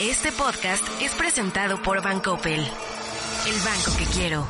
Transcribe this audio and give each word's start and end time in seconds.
Este 0.00 0.32
podcast 0.32 0.82
es 1.00 1.12
presentado 1.12 1.80
por 1.80 2.02
Bancoppel, 2.02 2.58
el 2.58 3.60
banco 3.64 3.96
que 3.96 4.04
quiero. 4.06 4.44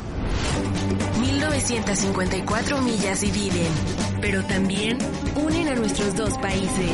1954 1.21 2.81
millas 2.81 3.21
dividen, 3.21 3.71
pero 4.23 4.43
también 4.45 4.97
unen 5.37 5.69
a 5.69 5.75
nuestros 5.75 6.17
dos 6.17 6.39
países. 6.39 6.91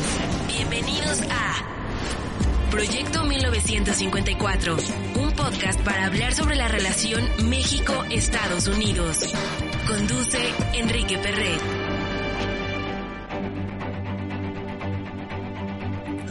Bienvenidos 0.49 1.23
a 1.31 2.71
Proyecto 2.73 3.23
1954, 3.23 4.77
un 5.15 5.31
podcast 5.33 5.81
para 5.83 6.07
hablar 6.07 6.33
sobre 6.35 6.57
la 6.57 6.67
relación 6.67 7.29
México-Estados 7.49 8.67
Unidos. 8.67 9.33
Conduce 9.87 10.41
Enrique 10.75 11.19
Perret. 11.19 11.80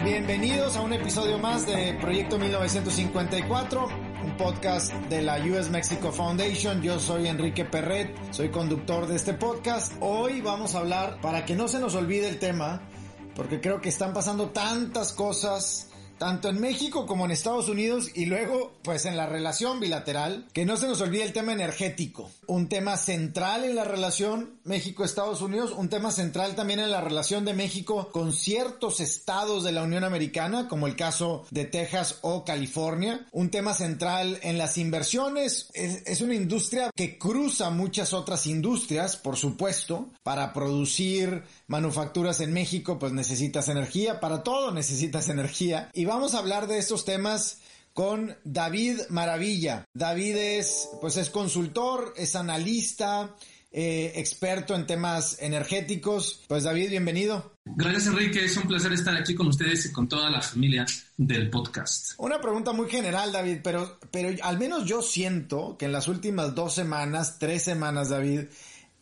Bienvenidos 0.10 0.76
a 0.76 0.82
un 0.82 0.92
episodio 0.92 1.38
más 1.38 1.68
de 1.68 1.94
Proyecto 2.02 2.40
1954, 2.40 3.88
un 4.26 4.38
podcast 4.38 4.92
de 5.08 5.22
la 5.22 5.38
US 5.38 5.70
Mexico 5.70 6.12
Foundation. 6.12 6.82
Yo 6.82 7.00
soy 7.00 7.28
Enrique 7.28 7.64
Perret, 7.64 8.18
soy 8.34 8.50
conductor 8.50 9.06
de 9.06 9.16
este 9.16 9.36
podcast. 9.36 9.94
Hoy 10.00 10.42
vamos 10.42 10.74
a 10.74 10.80
hablar, 10.80 11.22
para 11.22 11.46
que 11.46 11.56
no 11.56 11.68
se 11.68 11.80
nos 11.80 11.94
olvide 11.94 12.28
el 12.28 12.40
tema, 12.40 12.82
porque 13.36 13.62
creo 13.62 13.82
que 13.82 13.90
están 13.90 14.12
pasando 14.12 14.50
tantas 14.50 15.14
cosas 15.14 15.89
tanto 16.20 16.50
en 16.50 16.60
México 16.60 17.08
como 17.08 17.26
en 17.26 17.32
Estados 17.32 17.70
Unidos 17.70 18.12
y 18.14 18.26
luego 18.26 18.74
pues 18.84 19.06
en 19.06 19.18
la 19.18 19.26
relación 19.26 19.80
bilateral, 19.80 20.46
que 20.54 20.66
no 20.66 20.78
se 20.78 20.88
nos 20.88 21.02
olvide 21.02 21.24
el 21.24 21.34
tema 21.34 21.54
energético, 21.54 22.30
un 22.46 22.68
tema 22.68 22.98
central 22.98 23.64
en 23.64 23.76
la 23.76 23.86
relación 23.86 24.60
México-Estados 24.66 25.42
Unidos, 25.42 25.74
un 25.76 25.90
tema 25.90 26.12
central 26.12 26.56
también 26.56 26.80
en 26.80 26.92
la 26.92 27.02
relación 27.02 27.46
de 27.46 27.54
México 27.54 28.10
con 28.12 28.34
ciertos 28.34 29.00
estados 29.00 29.64
de 29.64 29.72
la 29.72 29.84
Unión 29.84 30.04
Americana, 30.04 30.68
como 30.68 30.86
el 30.86 30.96
caso 30.96 31.46
de 31.50 31.66
Texas 31.66 32.20
o 32.22 32.44
California, 32.44 33.26
un 33.32 33.50
tema 33.50 33.74
central 33.74 34.40
en 34.44 34.58
las 34.58 34.78
inversiones, 34.78 35.70
es, 35.74 36.20
una 36.20 36.36
industria 36.36 36.92
que 36.94 37.18
cruza 37.18 37.70
muchas 37.70 38.14
otras 38.14 38.46
industrias, 38.46 39.16
por 39.16 39.38
supuesto, 39.38 40.10
para 40.24 40.52
producir 40.52 41.44
manufacturas 41.68 42.42
en 42.42 42.52
México 42.52 43.00
pues 43.00 43.14
necesitas 43.14 43.70
energía, 43.70 44.20
para 44.20 44.44
todo 44.44 44.72
necesitas 44.72 45.30
energía 45.30 45.90
vamos 46.10 46.34
a 46.34 46.40
hablar 46.40 46.66
de 46.66 46.80
estos 46.80 47.06
temas 47.06 47.62
con 47.94 48.36
David 48.44 49.02
Maravilla. 49.10 49.86
David 49.94 50.36
es, 50.36 50.90
pues 51.00 51.18
es 51.18 51.30
consultor, 51.30 52.16
es 52.18 52.36
analista, 52.36 53.36
eh, 53.72 54.14
experto 54.16 54.74
en 54.74 54.88
temas 54.88 55.38
energéticos. 55.40 56.44
Pues 56.48 56.64
David, 56.64 56.90
bienvenido. 56.90 57.54
Gracias 57.64 58.08
Enrique, 58.08 58.44
es 58.44 58.58
un 58.58 58.64
placer 58.64 58.92
estar 58.94 59.16
aquí 59.16 59.36
con 59.36 59.48
ustedes 59.48 59.86
y 59.86 59.92
con 59.92 60.10
toda 60.10 60.32
la 60.32 60.42
familia 60.42 60.84
del 61.16 61.52
podcast. 61.52 62.14
Una 62.18 62.42
pregunta 62.42 62.74
muy 62.74 62.90
general, 62.90 63.32
David, 63.32 63.60
pero, 63.64 64.00
pero 64.10 64.36
al 64.42 64.58
menos 64.58 64.86
yo 64.86 65.04
siento 65.04 65.78
que 65.78 65.86
en 65.86 65.92
las 65.92 66.08
últimas 66.08 66.56
dos 66.56 66.74
semanas, 66.74 67.38
tres 67.38 67.62
semanas, 67.62 68.10
David, 68.10 68.46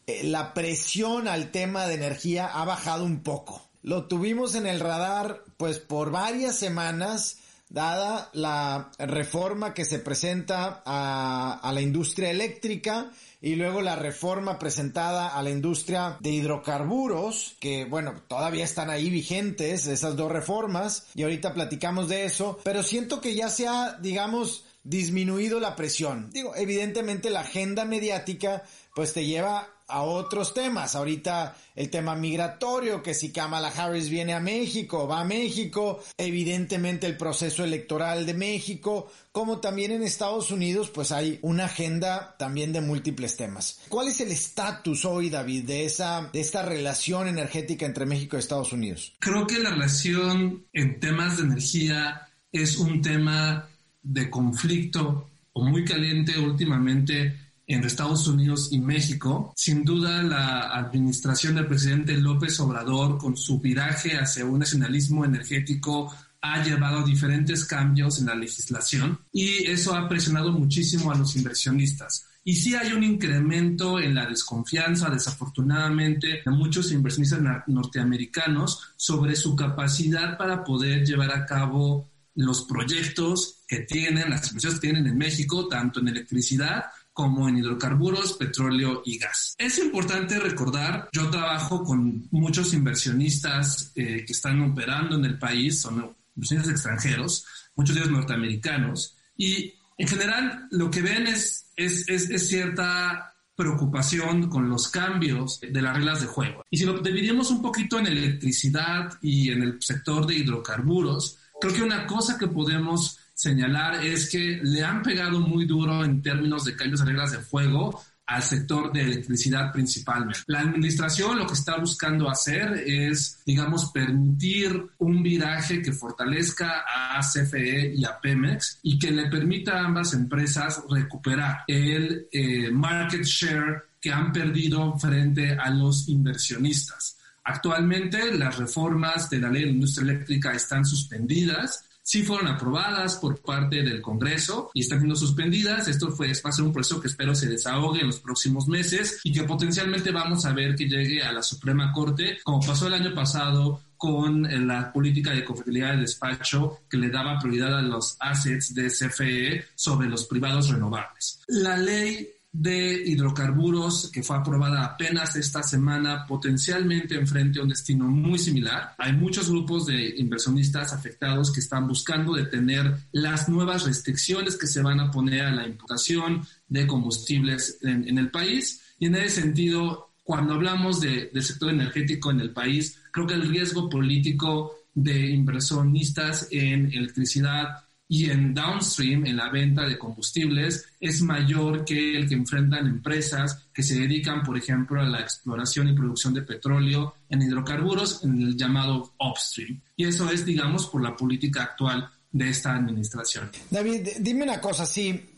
eh, 0.07 0.23
la 0.25 0.53
presión 0.53 1.29
al 1.29 1.51
tema 1.51 1.87
de 1.87 1.95
energía 1.95 2.47
ha 2.47 2.65
bajado 2.65 3.05
un 3.05 3.23
poco. 3.23 3.66
Lo 3.81 4.05
tuvimos 4.05 4.55
en 4.55 4.67
el 4.67 4.79
radar 4.79 5.43
pues 5.57 5.79
por 5.79 6.11
varias 6.11 6.55
semanas 6.55 7.39
dada 7.69 8.29
la 8.33 8.91
reforma 8.97 9.73
que 9.73 9.85
se 9.85 9.99
presenta 9.99 10.81
a, 10.85 11.71
la 11.73 11.81
industria 11.81 12.31
eléctrica 12.31 13.11
y 13.41 13.55
luego 13.55 13.81
la 13.81 13.95
reforma 13.95 14.57
presentada 14.57 15.29
a 15.29 15.43
la 15.43 15.49
industria 15.49 16.17
de 16.19 16.31
hidrocarburos, 16.31 17.55
que 17.59 17.85
bueno, 17.85 18.21
todavía 18.27 18.63
están 18.63 18.89
ahí 18.89 19.09
vigentes 19.09 19.87
esas 19.87 20.15
dos 20.15 20.31
reformas 20.31 21.07
y 21.13 21.23
ahorita 21.23 21.53
platicamos 21.53 22.07
de 22.07 22.25
eso, 22.25 22.59
pero 22.63 22.83
siento 22.83 23.21
que 23.21 23.35
ya 23.35 23.49
se 23.49 23.67
ha, 23.67 23.97
digamos, 24.01 24.65
disminuido 24.83 25.59
la 25.59 25.75
presión. 25.75 26.29
Digo, 26.31 26.55
evidentemente 26.55 27.29
la 27.29 27.41
agenda 27.41 27.85
mediática 27.85 28.63
pues 28.95 29.13
te 29.13 29.25
lleva 29.25 29.67
a 29.87 30.01
otros 30.01 30.53
temas. 30.53 30.95
Ahorita 30.95 31.55
el 31.75 31.89
tema 31.89 32.15
migratorio, 32.15 33.01
que 33.01 33.13
si 33.13 33.31
Kamala 33.31 33.69
Harris 33.69 34.09
viene 34.09 34.33
a 34.33 34.39
México, 34.39 35.07
va 35.07 35.21
a 35.21 35.25
México, 35.25 36.03
evidentemente 36.17 37.07
el 37.07 37.17
proceso 37.17 37.63
electoral 37.63 38.25
de 38.25 38.33
México, 38.33 39.11
como 39.31 39.59
también 39.59 39.91
en 39.91 40.03
Estados 40.03 40.51
Unidos, 40.51 40.89
pues 40.89 41.11
hay 41.11 41.39
una 41.41 41.65
agenda 41.65 42.35
también 42.37 42.73
de 42.73 42.81
múltiples 42.81 43.37
temas. 43.37 43.81
¿Cuál 43.87 44.09
es 44.09 44.19
el 44.21 44.31
estatus 44.31 45.05
hoy, 45.05 45.29
David, 45.29 45.65
de 45.65 45.85
esa, 45.85 46.29
de 46.33 46.39
esta 46.39 46.63
relación 46.63 47.27
energética 47.27 47.85
entre 47.85 48.05
México 48.05 48.35
y 48.35 48.39
Estados 48.39 48.73
Unidos? 48.73 49.13
Creo 49.19 49.47
que 49.47 49.59
la 49.59 49.69
relación 49.69 50.65
en 50.73 50.99
temas 50.99 51.37
de 51.37 51.43
energía 51.43 52.27
es 52.51 52.77
un 52.77 53.01
tema 53.01 53.69
de 54.01 54.29
conflicto 54.29 55.29
o 55.53 55.63
muy 55.63 55.83
caliente 55.85 56.37
últimamente 56.39 57.46
entre 57.67 57.87
Estados 57.87 58.27
Unidos 58.27 58.69
y 58.71 58.79
México. 58.79 59.53
Sin 59.55 59.83
duda, 59.83 60.23
la 60.23 60.73
administración 60.73 61.55
del 61.55 61.67
presidente 61.67 62.17
López 62.17 62.59
Obrador, 62.61 63.17
con 63.17 63.35
su 63.35 63.59
viraje 63.59 64.17
hacia 64.17 64.45
un 64.45 64.59
nacionalismo 64.59 65.25
energético, 65.25 66.11
ha 66.41 66.63
llevado 66.63 67.03
diferentes 67.03 67.65
cambios 67.65 68.19
en 68.19 68.27
la 68.27 68.35
legislación 68.35 69.19
y 69.33 69.65
eso 69.65 69.95
ha 69.95 70.07
presionado 70.07 70.51
muchísimo 70.51 71.11
a 71.11 71.15
los 71.15 71.35
inversionistas. 71.35 72.25
Y 72.43 72.55
sí 72.55 72.75
hay 72.75 72.93
un 72.93 73.03
incremento 73.03 73.99
en 73.99 74.15
la 74.15 74.25
desconfianza, 74.25 75.09
desafortunadamente, 75.09 76.41
de 76.45 76.51
muchos 76.51 76.93
inversionistas 76.93 77.41
norteamericanos 77.67 78.93
sobre 78.95 79.35
su 79.35 79.53
capacidad 79.53 80.37
para 80.37 80.63
poder 80.63 81.05
llevar 81.05 81.31
a 81.31 81.45
cabo 81.45 82.07
los 82.35 82.61
proyectos 82.61 83.63
que 83.67 83.79
tienen, 83.79 84.29
las 84.29 84.47
inversiones 84.47 84.79
que 84.79 84.87
tienen 84.87 85.07
en 85.07 85.17
México, 85.17 85.67
tanto 85.67 85.99
en 85.99 86.07
electricidad 86.07 86.85
como 87.17 87.49
en 87.49 87.57
hidrocarburos, 87.57 88.33
petróleo 88.33 89.01
y 89.03 89.17
gas. 89.17 89.55
Es 89.57 89.79
importante 89.79 90.39
recordar, 90.39 91.09
yo 91.11 91.31
trabajo 91.31 91.83
con 91.83 92.27
muchos 92.29 92.75
inversionistas 92.75 93.91
eh, 93.95 94.23
que 94.23 94.33
están 94.33 94.61
operando 94.61 95.15
en 95.15 95.25
el 95.25 95.39
país, 95.39 95.81
son 95.81 96.15
inversionistas 96.35 96.73
extranjeros, 96.73 97.43
muchos 97.75 97.95
de 97.95 98.01
ellos 98.01 98.13
norteamericanos, 98.13 99.17
y 99.35 99.73
en 99.97 100.07
general 100.07 100.67
lo 100.69 100.91
que 100.91 101.01
ven 101.01 101.25
es, 101.25 101.71
es, 101.75 102.07
es, 102.07 102.49
cierta 102.49 103.33
preocupación 103.55 104.47
con 104.47 104.69
los 104.69 104.87
cambios 104.87 105.59
de 105.59 105.81
las 105.81 105.95
reglas 105.95 106.21
de 106.21 106.27
juego. 106.27 106.63
Y 106.69 106.77
si 106.77 106.85
lo 106.85 106.99
dividimos 106.99 107.49
un 107.49 107.63
poquito 107.63 107.97
en 107.97 108.05
electricidad 108.05 109.17
y 109.23 109.49
en 109.49 109.63
el 109.63 109.81
sector 109.81 110.27
de 110.27 110.35
hidrocarburos, 110.35 111.39
creo 111.59 111.73
que 111.73 111.81
una 111.81 112.05
cosa 112.05 112.37
que 112.37 112.45
podemos 112.45 113.17
señalar 113.37 114.03
es 114.03 114.31
que 114.31 114.59
le 114.63 114.83
han 114.83 115.03
pegado 115.03 115.39
muy 115.39 115.65
duro 115.65 116.03
en 116.03 116.23
términos 116.23 116.65
de 116.65 116.75
cambios 116.75 117.01
de 117.01 117.05
reglas 117.05 117.31
de 117.31 117.37
juego 117.37 118.03
al 118.25 118.41
sector 118.41 118.91
de 118.91 119.01
electricidad 119.01 119.71
principalmente. 119.71 120.39
La 120.47 120.61
administración 120.61 121.37
lo 121.37 121.45
que 121.45 121.53
está 121.53 121.77
buscando 121.77 122.29
hacer 122.29 122.83
es, 122.85 123.39
digamos, 123.45 123.91
permitir 123.91 124.87
un 124.97 125.21
viraje 125.21 125.83
que 125.83 125.93
fortalezca 125.93 126.83
a 126.89 127.21
CFE 127.21 127.93
y 127.95 128.03
a 128.05 128.19
Pemex 128.19 128.79
y 128.81 128.97
que 128.97 129.11
le 129.11 129.27
permita 129.27 129.73
a 129.73 129.85
ambas 129.85 130.13
empresas 130.13 130.81
recuperar 130.89 131.59
el 131.67 132.27
eh, 132.31 132.71
market 132.71 133.23
share 133.23 133.83
que 134.01 134.11
han 134.11 134.31
perdido 134.31 134.97
frente 134.97 135.51
a 135.51 135.69
los 135.69 136.09
inversionistas. 136.09 137.17
Actualmente 137.43 138.33
las 138.33 138.57
reformas 138.57 139.29
de 139.29 139.39
la 139.39 139.49
ley 139.51 139.63
de 139.63 139.69
industria 139.69 140.11
eléctrica 140.11 140.51
están 140.53 140.83
suspendidas 140.83 141.86
sí 142.07 142.23
fueron 142.23 142.47
aprobadas 142.47 143.17
por 143.17 143.41
parte 143.41 143.83
del 143.83 144.01
Congreso 144.01 144.71
y 144.73 144.79
están 144.79 144.99
siendo 144.99 145.17
suspendidas. 145.17 145.89
Esto 145.89 146.09
fue, 146.09 146.29
va 146.29 146.49
a 146.49 146.53
ser 146.53 146.63
un 146.63 146.71
proceso 146.71 147.01
que 147.01 147.09
espero 147.09 147.35
se 147.35 147.49
desahogue 147.49 147.99
en 147.99 148.07
los 148.07 148.19
próximos 148.19 148.65
meses 148.69 149.19
y 149.25 149.33
que 149.33 149.43
potencialmente 149.43 150.11
vamos 150.11 150.45
a 150.45 150.53
ver 150.53 150.73
que 150.77 150.87
llegue 150.87 151.21
a 151.21 151.33
la 151.33 151.43
Suprema 151.43 151.91
Corte, 151.91 152.37
como 152.45 152.61
pasó 152.61 152.87
el 152.87 152.93
año 152.93 153.13
pasado 153.13 153.81
con 153.97 154.43
la 154.67 154.93
política 154.93 155.31
de 155.31 155.43
confidencialidad 155.43 155.95
de 155.95 156.01
despacho 156.01 156.79
que 156.89 156.97
le 156.97 157.09
daba 157.09 157.39
prioridad 157.39 157.77
a 157.77 157.81
los 157.81 158.15
assets 158.21 158.73
de 158.73 158.87
CFE 158.87 159.65
sobre 159.75 160.07
los 160.07 160.25
privados 160.27 160.69
renovables. 160.69 161.41
La 161.47 161.75
ley 161.75 162.29
de 162.59 163.03
hidrocarburos 163.05 164.09
que 164.11 164.23
fue 164.23 164.35
aprobada 164.35 164.83
apenas 164.83 165.35
esta 165.35 165.61
semana 165.61 166.25
potencialmente 166.25 167.13
enfrente 167.13 167.59
a 167.59 167.61
un 167.61 167.69
destino 167.69 168.05
muy 168.05 168.39
similar. 168.39 168.95
Hay 168.97 169.13
muchos 169.13 169.47
grupos 169.51 169.85
de 169.85 170.15
inversionistas 170.17 170.91
afectados 170.91 171.51
que 171.51 171.59
están 171.59 171.87
buscando 171.87 172.33
detener 172.33 172.97
las 173.11 173.47
nuevas 173.47 173.85
restricciones 173.85 174.57
que 174.57 174.65
se 174.65 174.81
van 174.81 174.99
a 174.99 175.11
poner 175.11 175.45
a 175.45 175.51
la 175.51 175.67
importación 175.67 176.47
de 176.67 176.87
combustibles 176.87 177.77
en, 177.83 178.17
el 178.17 178.31
país. 178.31 178.81
Y 178.97 179.05
en 179.05 179.15
ese 179.17 179.41
sentido, 179.41 180.13
cuando 180.23 180.55
hablamos 180.55 180.99
de, 180.99 181.29
del 181.31 181.43
sector 181.43 181.69
energético 181.69 182.31
en 182.31 182.39
el 182.39 182.53
país, 182.53 182.97
creo 183.11 183.27
que 183.27 183.35
el 183.35 183.47
riesgo 183.47 183.87
político 183.87 184.73
de 184.95 185.29
inversionistas 185.29 186.47
en 186.49 186.91
electricidad 186.91 187.86
y 188.09 188.29
en 188.29 188.53
downstream, 188.53 189.25
en 189.25 189.37
la 189.37 189.49
venta 189.49 189.85
de 189.85 189.97
combustibles, 189.97 190.85
es 190.99 191.21
mayor 191.21 191.83
que 191.83 192.15
el 192.15 192.27
que 192.27 192.35
enfrentan 192.35 192.87
empresas 192.87 193.67
que 193.73 193.83
se 193.83 193.99
dedican, 193.99 194.43
por 194.43 194.57
ejemplo, 194.57 195.01
a 195.01 195.05
la 195.05 195.19
exploración 195.19 195.89
y 195.89 195.93
producción 195.93 196.33
de 196.33 196.41
petróleo 196.41 197.15
en 197.29 197.41
hidrocarburos, 197.41 198.23
en 198.23 198.41
el 198.41 198.55
llamado 198.55 199.13
upstream. 199.19 199.81
Y 199.95 200.05
eso 200.05 200.29
es, 200.29 200.45
digamos, 200.45 200.87
por 200.87 201.03
la 201.03 201.15
política 201.15 201.63
actual 201.63 202.09
de 202.31 202.49
esta 202.49 202.75
administración. 202.75 203.49
David, 203.69 204.07
dime 204.19 204.43
una 204.43 204.61
cosa, 204.61 204.85
sí 204.85 205.33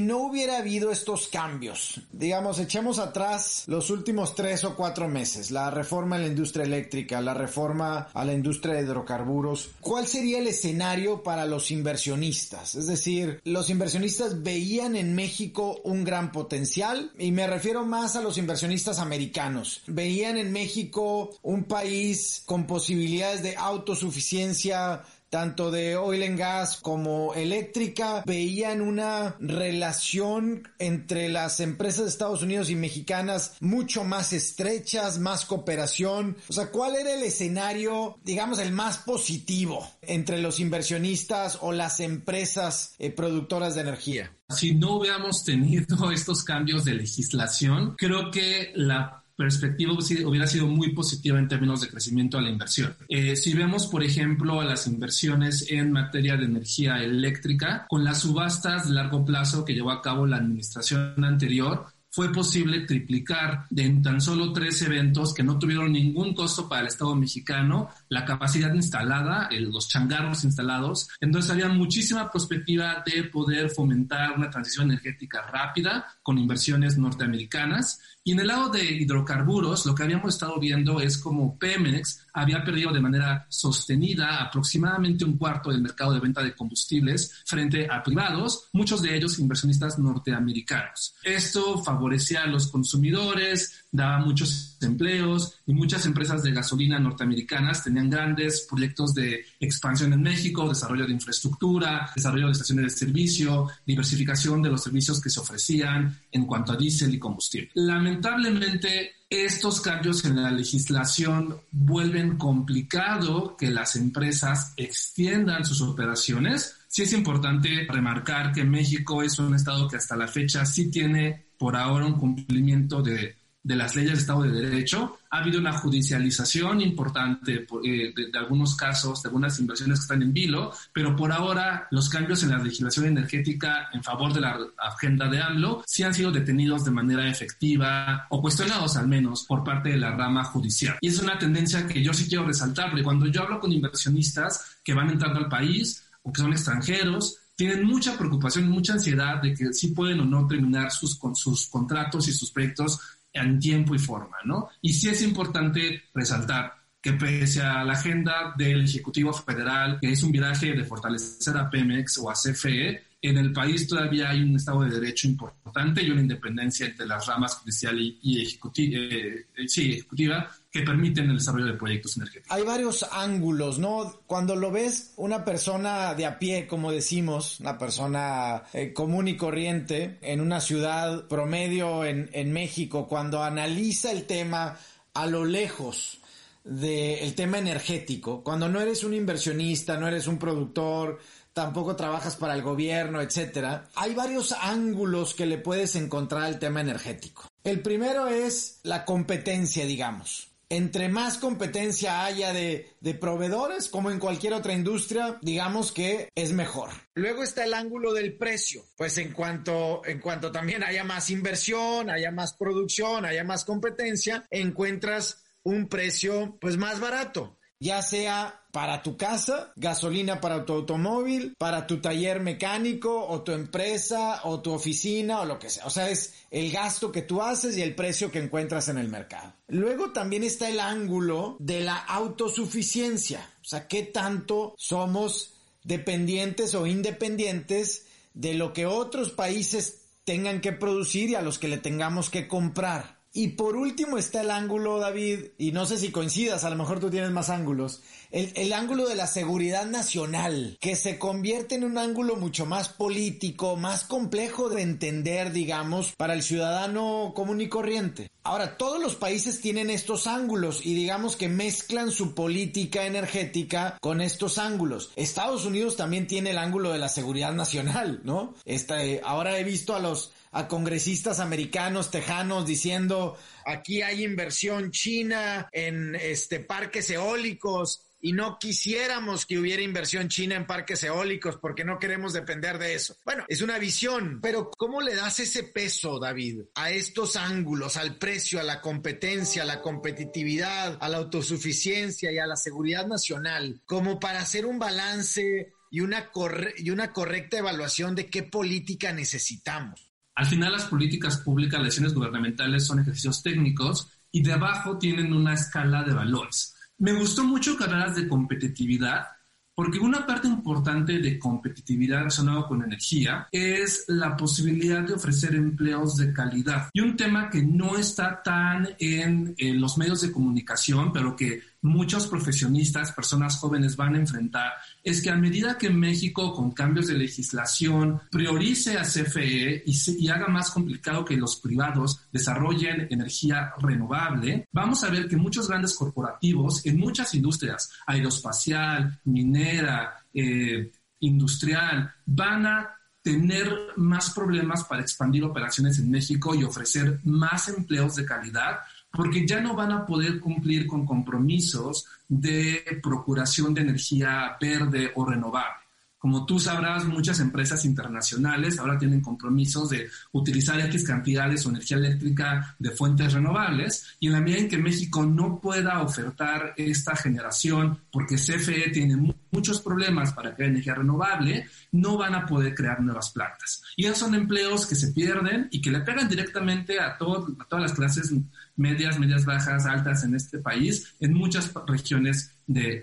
no 0.00 0.18
hubiera 0.18 0.58
habido 0.58 0.90
estos 0.90 1.28
cambios, 1.28 2.00
digamos, 2.12 2.58
echemos 2.58 2.98
atrás 2.98 3.64
los 3.66 3.90
últimos 3.90 4.34
tres 4.34 4.64
o 4.64 4.74
cuatro 4.74 5.08
meses, 5.08 5.50
la 5.50 5.70
reforma 5.70 6.16
en 6.16 6.22
la 6.22 6.28
industria 6.28 6.64
eléctrica, 6.64 7.20
la 7.20 7.34
reforma 7.34 8.08
a 8.12 8.24
la 8.24 8.32
industria 8.32 8.74
de 8.74 8.82
hidrocarburos, 8.82 9.70
¿cuál 9.80 10.06
sería 10.06 10.38
el 10.38 10.48
escenario 10.48 11.22
para 11.22 11.46
los 11.46 11.70
inversionistas? 11.70 12.74
Es 12.74 12.86
decir, 12.86 13.40
los 13.44 13.70
inversionistas 13.70 14.42
veían 14.42 14.96
en 14.96 15.14
México 15.14 15.80
un 15.84 16.04
gran 16.04 16.32
potencial 16.32 17.12
y 17.18 17.32
me 17.32 17.46
refiero 17.46 17.84
más 17.86 18.16
a 18.16 18.22
los 18.22 18.38
inversionistas 18.38 18.98
americanos. 18.98 19.82
Veían 19.86 20.36
en 20.36 20.52
México 20.52 21.30
un 21.42 21.64
país 21.64 22.42
con 22.46 22.66
posibilidades 22.66 23.42
de 23.42 23.56
autosuficiencia 23.56 25.02
tanto 25.30 25.70
de 25.70 25.96
oil 25.96 26.24
and 26.24 26.38
gas 26.38 26.76
como 26.76 27.34
eléctrica, 27.34 28.22
veían 28.26 28.82
una 28.82 29.36
relación 29.38 30.68
entre 30.78 31.28
las 31.28 31.60
empresas 31.60 32.04
de 32.04 32.10
Estados 32.10 32.42
Unidos 32.42 32.68
y 32.68 32.74
mexicanas 32.74 33.54
mucho 33.60 34.04
más 34.04 34.32
estrechas, 34.32 35.18
más 35.18 35.46
cooperación. 35.46 36.36
O 36.48 36.52
sea, 36.52 36.70
¿cuál 36.70 36.96
era 36.96 37.14
el 37.14 37.22
escenario, 37.22 38.18
digamos, 38.24 38.58
el 38.58 38.72
más 38.72 38.98
positivo 38.98 39.88
entre 40.02 40.42
los 40.42 40.58
inversionistas 40.60 41.58
o 41.62 41.72
las 41.72 42.00
empresas 42.00 42.94
eh, 42.98 43.10
productoras 43.10 43.76
de 43.76 43.82
energía? 43.82 44.36
Si 44.48 44.74
no 44.74 44.96
hubiéramos 44.96 45.44
tenido 45.44 46.10
estos 46.12 46.42
cambios 46.42 46.84
de 46.84 46.94
legislación, 46.94 47.94
creo 47.96 48.30
que 48.30 48.72
la 48.74 49.19
perspectiva 49.40 49.94
hubiera 49.94 50.46
sido 50.46 50.66
muy 50.66 50.92
positiva 50.92 51.38
en 51.38 51.48
términos 51.48 51.80
de 51.80 51.88
crecimiento 51.88 52.36
a 52.36 52.42
la 52.42 52.50
inversión. 52.50 52.94
Eh, 53.08 53.36
si 53.36 53.54
vemos, 53.54 53.86
por 53.86 54.04
ejemplo, 54.04 54.60
a 54.60 54.66
las 54.66 54.86
inversiones 54.86 55.64
en 55.70 55.92
materia 55.92 56.36
de 56.36 56.44
energía 56.44 57.02
eléctrica, 57.02 57.86
con 57.88 58.04
las 58.04 58.18
subastas 58.18 58.86
de 58.86 58.94
largo 58.94 59.24
plazo 59.24 59.64
que 59.64 59.72
llevó 59.72 59.92
a 59.92 60.02
cabo 60.02 60.26
la 60.26 60.36
administración 60.36 61.24
anterior, 61.24 61.86
fue 62.10 62.32
posible 62.32 62.80
triplicar 62.80 63.66
en 63.74 64.02
tan 64.02 64.20
solo 64.20 64.52
tres 64.52 64.82
eventos 64.82 65.32
que 65.32 65.42
no 65.42 65.58
tuvieron 65.58 65.92
ningún 65.92 66.34
costo 66.34 66.68
para 66.68 66.82
el 66.82 66.88
Estado 66.88 67.14
mexicano 67.14 67.88
la 68.08 68.24
capacidad 68.24 68.74
instalada, 68.74 69.48
los 69.52 69.88
changarros 69.88 70.44
instalados. 70.44 71.08
Entonces 71.20 71.50
había 71.50 71.68
muchísima 71.68 72.30
perspectiva 72.30 73.02
de 73.06 73.24
poder 73.24 73.70
fomentar 73.70 74.32
una 74.32 74.50
transición 74.50 74.90
energética 74.90 75.42
rápida 75.42 76.06
con 76.22 76.38
inversiones 76.38 76.98
norteamericanas 76.98 78.00
y 78.22 78.32
en 78.32 78.40
el 78.40 78.48
lado 78.48 78.68
de 78.68 78.84
hidrocarburos, 78.84 79.86
lo 79.86 79.94
que 79.94 80.02
habíamos 80.02 80.34
estado 80.34 80.58
viendo 80.60 81.00
es 81.00 81.16
como 81.16 81.58
Pemex 81.58 82.26
había 82.34 82.62
perdido 82.62 82.92
de 82.92 83.00
manera 83.00 83.46
sostenida 83.48 84.42
aproximadamente 84.42 85.24
un 85.24 85.38
cuarto 85.38 85.70
del 85.70 85.80
mercado 85.80 86.12
de 86.12 86.20
venta 86.20 86.42
de 86.42 86.54
combustibles 86.54 87.42
frente 87.46 87.88
a 87.90 88.02
privados, 88.02 88.68
muchos 88.74 89.00
de 89.00 89.16
ellos 89.16 89.38
inversionistas 89.38 89.98
norteamericanos. 89.98 91.14
Esto 91.22 91.78
favorecía 92.00 92.44
a 92.44 92.46
los 92.46 92.68
consumidores, 92.68 93.84
daba 93.92 94.18
muchos 94.20 94.78
empleos 94.80 95.60
y 95.66 95.74
muchas 95.74 96.06
empresas 96.06 96.42
de 96.42 96.52
gasolina 96.52 96.98
norteamericanas 96.98 97.84
tenían 97.84 98.08
grandes 98.08 98.66
proyectos 98.68 99.12
de 99.14 99.44
expansión 99.60 100.14
en 100.14 100.22
México, 100.22 100.66
desarrollo 100.66 101.06
de 101.06 101.12
infraestructura, 101.12 102.10
desarrollo 102.16 102.46
de 102.46 102.52
estaciones 102.52 102.84
de 102.84 102.98
servicio, 102.98 103.68
diversificación 103.84 104.62
de 104.62 104.70
los 104.70 104.82
servicios 104.82 105.20
que 105.20 105.28
se 105.28 105.40
ofrecían 105.40 106.18
en 106.32 106.46
cuanto 106.46 106.72
a 106.72 106.76
diésel 106.76 107.14
y 107.14 107.18
combustible. 107.18 107.70
Lamentablemente, 107.74 109.12
estos 109.28 109.82
cambios 109.82 110.24
en 110.24 110.42
la 110.42 110.50
legislación 110.50 111.60
vuelven 111.70 112.38
complicado 112.38 113.56
que 113.56 113.70
las 113.70 113.94
empresas 113.96 114.72
extiendan 114.76 115.64
sus 115.66 115.82
operaciones. 115.82 116.76
Sí 116.88 117.02
es 117.02 117.12
importante 117.12 117.86
remarcar 117.88 118.52
que 118.52 118.64
México 118.64 119.22
es 119.22 119.38
un 119.38 119.54
estado 119.54 119.86
que 119.86 119.96
hasta 119.96 120.16
la 120.16 120.26
fecha 120.26 120.64
sí 120.64 120.90
tiene 120.90 121.49
por 121.60 121.76
ahora 121.76 122.06
un 122.06 122.14
cumplimiento 122.14 123.02
de 123.02 123.36
de 123.62 123.76
las 123.76 123.94
leyes 123.94 124.12
de 124.12 124.18
Estado 124.18 124.42
de 124.42 124.62
Derecho. 124.62 125.18
Ha 125.30 125.38
habido 125.38 125.60
una 125.60 125.72
judicialización 125.72 126.80
importante 126.80 127.66
eh, 127.84 128.12
de, 128.14 128.38
algunos 128.38 128.74
casos, 128.74 129.22
de 129.22 129.28
algunas 129.28 129.58
inversiones 129.60 129.98
que 129.98 130.02
están 130.02 130.22
en 130.22 130.32
vilo, 130.32 130.72
pero 130.92 131.14
por 131.14 131.30
ahora 131.30 131.86
los 131.90 132.08
cambios 132.08 132.42
en 132.42 132.50
la 132.50 132.58
legislación 132.58 133.06
energética 133.06 133.88
en 133.92 134.02
favor 134.02 134.32
de 134.32 134.40
la 134.40 134.58
agenda 134.78 135.28
de 135.28 135.40
AMLO 135.40 135.82
sí 135.86 136.02
han 136.02 136.14
sido 136.14 136.32
detenidos 136.32 136.84
de 136.84 136.90
manera 136.90 137.28
efectiva 137.28 138.26
o 138.30 138.40
cuestionados 138.40 138.96
al 138.96 139.08
menos 139.08 139.44
por 139.44 139.62
parte 139.62 139.90
de 139.90 139.98
la 139.98 140.16
rama 140.16 140.42
judicial. 140.44 140.96
Y 141.00 141.08
es 141.08 141.20
una 141.20 141.38
tendencia 141.38 141.86
que 141.86 142.02
yo 142.02 142.12
sí 142.12 142.28
quiero 142.28 142.46
resaltar, 142.46 142.90
porque 142.90 143.04
cuando 143.04 143.26
yo 143.26 143.42
hablo 143.42 143.60
con 143.60 143.72
inversionistas 143.72 144.78
que 144.82 144.94
van 144.94 145.10
entrando 145.10 145.38
al 145.38 145.48
país 145.48 146.04
o 146.22 146.32
que 146.32 146.40
son 146.40 146.52
extranjeros, 146.52 147.39
tienen 147.60 147.84
mucha 147.84 148.16
preocupación 148.16 148.70
mucha 148.70 148.94
ansiedad 148.94 149.42
de 149.42 149.52
que 149.52 149.74
sí 149.74 149.88
pueden 149.88 150.20
o 150.20 150.24
no 150.24 150.46
terminar 150.46 150.90
sus, 150.90 151.18
con 151.18 151.36
sus 151.36 151.66
contratos 151.66 152.26
y 152.26 152.32
sus 152.32 152.50
proyectos 152.50 152.98
en 153.34 153.58
tiempo 153.58 153.94
y 153.94 153.98
forma, 153.98 154.38
¿no? 154.46 154.70
Y 154.80 154.94
sí 154.94 155.10
es 155.10 155.20
importante 155.20 156.04
resaltar 156.14 156.72
que 157.02 157.12
pese 157.12 157.60
a 157.60 157.84
la 157.84 157.92
agenda 157.92 158.54
del 158.56 158.84
Ejecutivo 158.84 159.34
Federal, 159.34 159.98
que 160.00 160.10
es 160.10 160.22
un 160.22 160.32
viraje 160.32 160.72
de 160.72 160.84
fortalecer 160.84 161.54
a 161.54 161.68
Pemex 161.68 162.16
o 162.16 162.30
a 162.30 162.32
CFE, 162.32 163.02
en 163.22 163.36
el 163.36 163.52
país 163.52 163.86
todavía 163.86 164.30
hay 164.30 164.42
un 164.42 164.56
Estado 164.56 164.82
de 164.82 164.98
Derecho 164.98 165.28
importante 165.28 166.02
y 166.02 166.10
una 166.10 166.22
independencia 166.22 166.86
entre 166.86 167.06
las 167.06 167.26
ramas 167.26 167.54
judicial 167.56 167.98
y, 168.00 168.42
ejecutiva, 168.42 168.98
eh, 168.98 169.46
sí, 169.66 169.92
ejecutiva 169.92 170.50
que 170.70 170.82
permiten 170.82 171.28
el 171.28 171.36
desarrollo 171.36 171.66
de 171.66 171.74
proyectos 171.74 172.16
energéticos. 172.16 172.56
Hay 172.56 172.62
varios 172.64 173.04
ángulos, 173.12 173.78
¿no? 173.78 174.20
Cuando 174.26 174.56
lo 174.56 174.70
ves 174.70 175.12
una 175.16 175.44
persona 175.44 176.14
de 176.14 176.24
a 176.24 176.38
pie, 176.38 176.66
como 176.66 176.92
decimos, 176.92 177.60
una 177.60 177.76
persona 177.76 178.62
eh, 178.72 178.92
común 178.94 179.28
y 179.28 179.36
corriente 179.36 180.18
en 180.22 180.40
una 180.40 180.60
ciudad 180.60 181.28
promedio 181.28 182.04
en, 182.04 182.30
en 182.32 182.52
México, 182.52 183.06
cuando 183.06 183.42
analiza 183.42 184.12
el 184.12 184.24
tema 184.24 184.78
a 185.12 185.26
lo 185.26 185.44
lejos, 185.44 186.20
del 186.64 187.34
tema 187.34 187.58
energético, 187.58 188.44
cuando 188.44 188.68
no 188.68 188.80
eres 188.80 189.02
un 189.02 189.14
inversionista, 189.14 189.96
no 189.96 190.06
eres 190.06 190.26
un 190.26 190.38
productor, 190.38 191.18
tampoco 191.52 191.96
trabajas 191.96 192.36
para 192.36 192.54
el 192.54 192.62
gobierno, 192.62 193.20
etcétera, 193.20 193.88
hay 193.94 194.14
varios 194.14 194.52
ángulos 194.52 195.34
que 195.34 195.46
le 195.46 195.58
puedes 195.58 195.96
encontrar 195.96 196.42
al 196.42 196.58
tema 196.58 196.80
energético. 196.80 197.48
El 197.64 197.80
primero 197.80 198.28
es 198.28 198.80
la 198.82 199.04
competencia, 199.04 199.84
digamos 199.84 200.50
entre 200.70 201.08
más 201.08 201.36
competencia 201.36 202.24
haya 202.24 202.52
de, 202.52 202.94
proveedores, 203.20 203.88
como 203.88 204.10
en 204.10 204.20
cualquier 204.20 204.54
otra 204.54 204.72
industria, 204.72 205.36
digamos 205.42 205.90
que 205.90 206.28
es 206.36 206.52
mejor. 206.52 206.90
Luego 207.14 207.42
está 207.42 207.64
el 207.64 207.74
ángulo 207.74 208.12
del 208.12 208.38
precio, 208.38 208.84
pues 208.96 209.18
en 209.18 209.32
cuanto, 209.32 210.02
en 210.06 210.20
cuanto 210.20 210.52
también 210.52 210.84
haya 210.84 211.02
más 211.02 211.28
inversión, 211.30 212.08
haya 212.08 212.30
más 212.30 212.54
producción, 212.54 213.24
haya 213.24 213.42
más 213.42 213.64
competencia, 213.64 214.46
encuentras 214.48 215.42
un 215.64 215.88
precio 215.88 216.56
pues 216.60 216.76
más 216.76 217.00
barato 217.00 217.58
ya 217.80 218.02
sea 218.02 218.60
para 218.72 219.02
tu 219.02 219.16
casa, 219.16 219.72
gasolina 219.74 220.40
para 220.40 220.64
tu 220.64 220.74
automóvil, 220.74 221.54
para 221.58 221.86
tu 221.86 222.00
taller 222.00 222.38
mecánico 222.40 223.26
o 223.26 223.42
tu 223.42 223.52
empresa 223.52 224.42
o 224.44 224.60
tu 224.60 224.72
oficina 224.72 225.40
o 225.40 225.44
lo 225.46 225.58
que 225.58 225.70
sea. 225.70 225.86
O 225.86 225.90
sea, 225.90 226.08
es 226.10 226.34
el 226.50 226.70
gasto 226.70 227.10
que 227.10 227.22
tú 227.22 227.42
haces 227.42 227.76
y 227.76 227.82
el 227.82 227.94
precio 227.94 228.30
que 228.30 228.38
encuentras 228.38 228.88
en 228.88 228.98
el 228.98 229.08
mercado. 229.08 229.54
Luego 229.68 230.12
también 230.12 230.44
está 230.44 230.68
el 230.68 230.78
ángulo 230.78 231.56
de 231.58 231.80
la 231.80 231.96
autosuficiencia. 231.96 233.50
O 233.62 233.64
sea, 233.64 233.88
qué 233.88 234.02
tanto 234.02 234.74
somos 234.76 235.54
dependientes 235.82 236.74
o 236.74 236.86
independientes 236.86 238.06
de 238.34 238.54
lo 238.54 238.72
que 238.72 238.86
otros 238.86 239.30
países 239.30 240.02
tengan 240.24 240.60
que 240.60 240.72
producir 240.72 241.30
y 241.30 241.34
a 241.34 241.42
los 241.42 241.58
que 241.58 241.68
le 241.68 241.78
tengamos 241.78 242.30
que 242.30 242.46
comprar. 242.46 243.19
Y 243.32 243.48
por 243.48 243.76
último 243.76 244.18
está 244.18 244.40
el 244.40 244.50
ángulo, 244.50 244.98
David, 244.98 245.50
y 245.56 245.70
no 245.70 245.86
sé 245.86 245.98
si 245.98 246.10
coincidas, 246.10 246.64
a 246.64 246.70
lo 246.70 246.76
mejor 246.76 246.98
tú 246.98 247.10
tienes 247.10 247.30
más 247.30 247.48
ángulos, 247.48 248.02
el, 248.30 248.72
ángulo 248.72 249.08
de 249.08 249.16
la 249.16 249.26
seguridad 249.26 249.86
nacional, 249.86 250.78
que 250.80 250.96
se 250.96 251.18
convierte 251.18 251.74
en 251.74 251.84
un 251.84 251.98
ángulo 251.98 252.36
mucho 252.36 252.66
más 252.66 252.88
político, 252.88 253.76
más 253.76 254.04
complejo 254.04 254.68
de 254.68 254.82
entender, 254.82 255.52
digamos, 255.52 256.12
para 256.16 256.34
el 256.34 256.42
ciudadano 256.42 257.32
común 257.34 257.60
y 257.60 257.68
corriente. 257.68 258.30
Ahora, 258.42 258.76
todos 258.76 259.00
los 259.00 259.16
países 259.16 259.60
tienen 259.60 259.90
estos 259.90 260.26
ángulos 260.26 260.84
y 260.84 260.94
digamos 260.94 261.36
que 261.36 261.48
mezclan 261.48 262.10
su 262.10 262.34
política 262.34 263.04
energética 263.04 263.98
con 264.00 264.20
estos 264.20 264.58
ángulos. 264.58 265.10
Estados 265.16 265.64
Unidos 265.66 265.96
también 265.96 266.26
tiene 266.26 266.50
el 266.50 266.58
ángulo 266.58 266.92
de 266.92 266.98
la 266.98 267.08
seguridad 267.08 267.52
nacional, 267.52 268.20
¿no? 268.24 268.54
Este, 268.64 269.20
ahora 269.24 269.58
he 269.58 269.64
visto 269.64 269.94
a 269.94 270.00
los 270.00 270.32
a 270.52 270.66
congresistas 270.66 271.38
americanos, 271.38 272.10
tejanos, 272.10 272.66
diciendo 272.66 273.36
aquí 273.64 274.02
hay 274.02 274.24
inversión 274.24 274.90
china 274.90 275.68
en 275.72 276.16
este 276.16 276.58
parques 276.58 277.08
eólicos 277.10 278.02
y 278.20 278.32
no 278.32 278.58
quisiéramos 278.58 279.46
que 279.46 279.58
hubiera 279.58 279.82
inversión 279.82 280.28
china 280.28 280.56
en 280.56 280.66
parques 280.66 281.02
eólicos 281.02 281.56
porque 281.56 281.84
no 281.84 281.98
queremos 281.98 282.32
depender 282.32 282.78
de 282.78 282.94
eso. 282.94 283.16
Bueno, 283.24 283.44
es 283.48 283.62
una 283.62 283.78
visión, 283.78 284.40
pero 284.42 284.70
¿cómo 284.70 285.00
le 285.00 285.14
das 285.14 285.40
ese 285.40 285.64
peso, 285.64 286.18
David, 286.18 286.62
a 286.74 286.90
estos 286.90 287.36
ángulos, 287.36 287.96
al 287.96 288.16
precio, 288.18 288.60
a 288.60 288.64
la 288.64 288.80
competencia, 288.80 289.62
a 289.62 289.66
la 289.66 289.80
competitividad, 289.80 290.98
a 291.00 291.08
la 291.08 291.18
autosuficiencia 291.18 292.30
y 292.30 292.38
a 292.38 292.46
la 292.46 292.56
seguridad 292.56 293.06
nacional, 293.06 293.80
como 293.86 294.20
para 294.20 294.40
hacer 294.40 294.66
un 294.66 294.78
balance 294.78 295.72
y 295.90 296.00
una, 296.00 296.30
y 296.76 296.90
una 296.90 297.12
correcta 297.12 297.58
evaluación 297.58 298.14
de 298.14 298.28
qué 298.28 298.42
política 298.42 299.12
necesitamos. 299.12 300.10
Al 300.34 300.46
final 300.46 300.72
las 300.72 300.84
políticas 300.84 301.38
públicas, 301.38 301.78
las 301.80 301.88
decisiones 301.88 302.14
gubernamentales 302.14 302.86
son 302.86 303.00
ejercicios 303.00 303.42
técnicos 303.42 304.08
y 304.30 304.42
debajo 304.42 304.96
tienen 304.96 305.32
una 305.32 305.54
escala 305.54 306.02
de 306.04 306.14
valores. 306.14 306.74
Me 307.00 307.14
gustó 307.14 307.44
mucho 307.44 307.76
hablaras 307.80 308.14
de 308.14 308.28
competitividad 308.28 309.26
porque 309.74 309.98
una 309.98 310.26
parte 310.26 310.46
importante 310.46 311.18
de 311.18 311.38
competitividad 311.38 312.18
relacionada 312.18 312.66
con 312.66 312.82
energía 312.82 313.48
es 313.50 314.04
la 314.08 314.36
posibilidad 314.36 315.02
de 315.02 315.14
ofrecer 315.14 315.54
empleos 315.54 316.18
de 316.18 316.34
calidad. 316.34 316.90
Y 316.92 317.00
un 317.00 317.16
tema 317.16 317.48
que 317.48 317.62
no 317.62 317.96
está 317.96 318.42
tan 318.42 318.86
en 318.98 319.54
los 319.80 319.96
medios 319.96 320.20
de 320.20 320.30
comunicación, 320.30 321.10
pero 321.10 321.34
que 321.34 321.62
muchos 321.82 322.26
profesionistas, 322.26 323.12
personas 323.12 323.56
jóvenes 323.56 323.96
van 323.96 324.14
a 324.14 324.18
enfrentar 324.18 324.72
es 325.02 325.22
que 325.22 325.30
a 325.30 325.36
medida 325.36 325.78
que 325.78 325.90
México, 325.90 326.52
con 326.52 326.72
cambios 326.72 327.06
de 327.06 327.14
legislación, 327.14 328.20
priorice 328.30 328.98
a 328.98 329.02
CFE 329.02 329.82
y, 329.86 330.28
haga 330.28 330.48
más 330.48 330.70
complicado 330.70 331.24
que 331.24 331.36
los 331.36 331.56
privados 331.56 332.20
desarrollen 332.32 333.08
energía 333.10 333.72
renovable, 333.78 334.66
vamos 334.72 335.02
a 335.04 335.10
ver 335.10 335.28
que 335.28 335.36
muchos 335.36 335.68
grandes 335.68 335.94
corporativos 335.94 336.84
en 336.86 336.98
muchas 336.98 337.34
industrias, 337.34 337.90
aeroespacial, 338.06 339.20
minera, 339.24 340.24
eh, 340.32 340.90
industrial, 341.20 342.12
van 342.26 342.66
a 342.66 342.90
tener 343.22 343.70
más 343.96 344.30
problemas 344.30 344.84
para 344.84 345.02
expandir 345.02 345.44
operaciones 345.44 345.98
en 345.98 346.10
México 346.10 346.54
y 346.54 346.64
ofrecer 346.64 347.20
más 347.24 347.68
empleos 347.68 348.16
de 348.16 348.24
calidad 348.24 348.78
porque 349.12 349.46
ya 349.46 349.60
no 349.60 349.74
van 349.74 349.92
a 349.92 350.06
poder 350.06 350.40
cumplir 350.40 350.86
con 350.86 351.04
compromisos 351.04 352.06
de 352.28 353.00
procuración 353.02 353.74
de 353.74 353.82
energía 353.82 354.56
verde 354.60 355.12
o 355.16 355.24
renovable. 355.24 355.89
Como 356.20 356.44
tú 356.44 356.58
sabrás, 356.58 357.06
muchas 357.06 357.40
empresas 357.40 357.82
internacionales 357.86 358.78
ahora 358.78 358.98
tienen 358.98 359.22
compromisos 359.22 359.88
de 359.88 360.06
utilizar 360.32 360.78
X 360.78 361.02
cantidades 361.06 361.64
o 361.64 361.70
energía 361.70 361.96
eléctrica 361.96 362.76
de 362.78 362.90
fuentes 362.90 363.32
renovables 363.32 364.16
y 364.20 364.26
en 364.26 364.34
la 364.34 364.40
medida 364.42 364.58
en 364.58 364.68
que 364.68 364.76
México 364.76 365.24
no 365.24 365.58
pueda 365.58 366.02
ofertar 366.02 366.74
esta 366.76 367.16
generación 367.16 368.00
porque 368.12 368.36
CFE 368.36 368.90
tiene 368.90 369.34
muchos 369.50 369.80
problemas 369.80 370.34
para 370.34 370.54
crear 370.54 370.70
energía 370.70 370.94
renovable, 370.94 371.66
no 371.92 372.18
van 372.18 372.34
a 372.34 372.44
poder 372.44 372.74
crear 372.74 373.00
nuevas 373.00 373.30
plantas. 373.30 373.82
Y 373.96 374.04
esos 374.04 374.18
son 374.18 374.34
empleos 374.34 374.84
que 374.86 374.96
se 374.96 375.12
pierden 375.12 375.68
y 375.70 375.80
que 375.80 375.90
le 375.90 376.00
pegan 376.00 376.28
directamente 376.28 377.00
a, 377.00 377.12
a 377.14 377.16
todas 377.16 377.80
las 377.80 377.94
clases 377.94 378.30
medias, 378.76 379.18
medias 379.18 379.46
bajas, 379.46 379.86
altas 379.86 380.22
en 380.24 380.34
este 380.34 380.58
país, 380.58 381.14
en 381.18 381.32
muchas 381.32 381.72
regiones 381.86 382.59
de, 382.72 383.00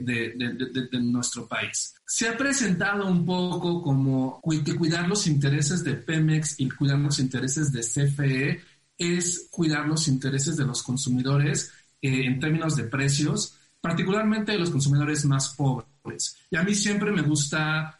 de, 0.91 0.99
nuestro 0.99 1.45
país. 1.45 1.95
Se 2.05 2.27
ha 2.27 2.37
presentado 2.37 3.05
un 3.07 3.25
poco 3.25 3.81
como 3.81 4.41
que 4.65 4.75
cuidar 4.75 5.07
los 5.07 5.27
intereses 5.27 5.83
de 5.83 5.95
Pemex 5.95 6.59
y 6.59 6.69
cuidar 6.69 6.99
los 6.99 7.19
intereses 7.19 7.71
de 7.71 7.81
CFE 7.81 8.61
es 8.97 9.49
cuidar 9.51 9.85
los 9.85 10.07
intereses 10.07 10.55
de 10.55 10.65
los 10.65 10.81
consumidores 10.83 11.71
eh, 12.01 12.25
en 12.25 12.39
términos 12.39 12.75
de 12.75 12.85
precios, 12.85 13.55
particularmente 13.81 14.53
de 14.53 14.59
los 14.59 14.69
consumidores 14.69 15.25
más 15.25 15.49
pobres. 15.49 16.37
Y 16.49 16.55
a 16.55 16.63
mí 16.63 16.73
siempre 16.73 17.11
me 17.11 17.21
gusta 17.21 17.99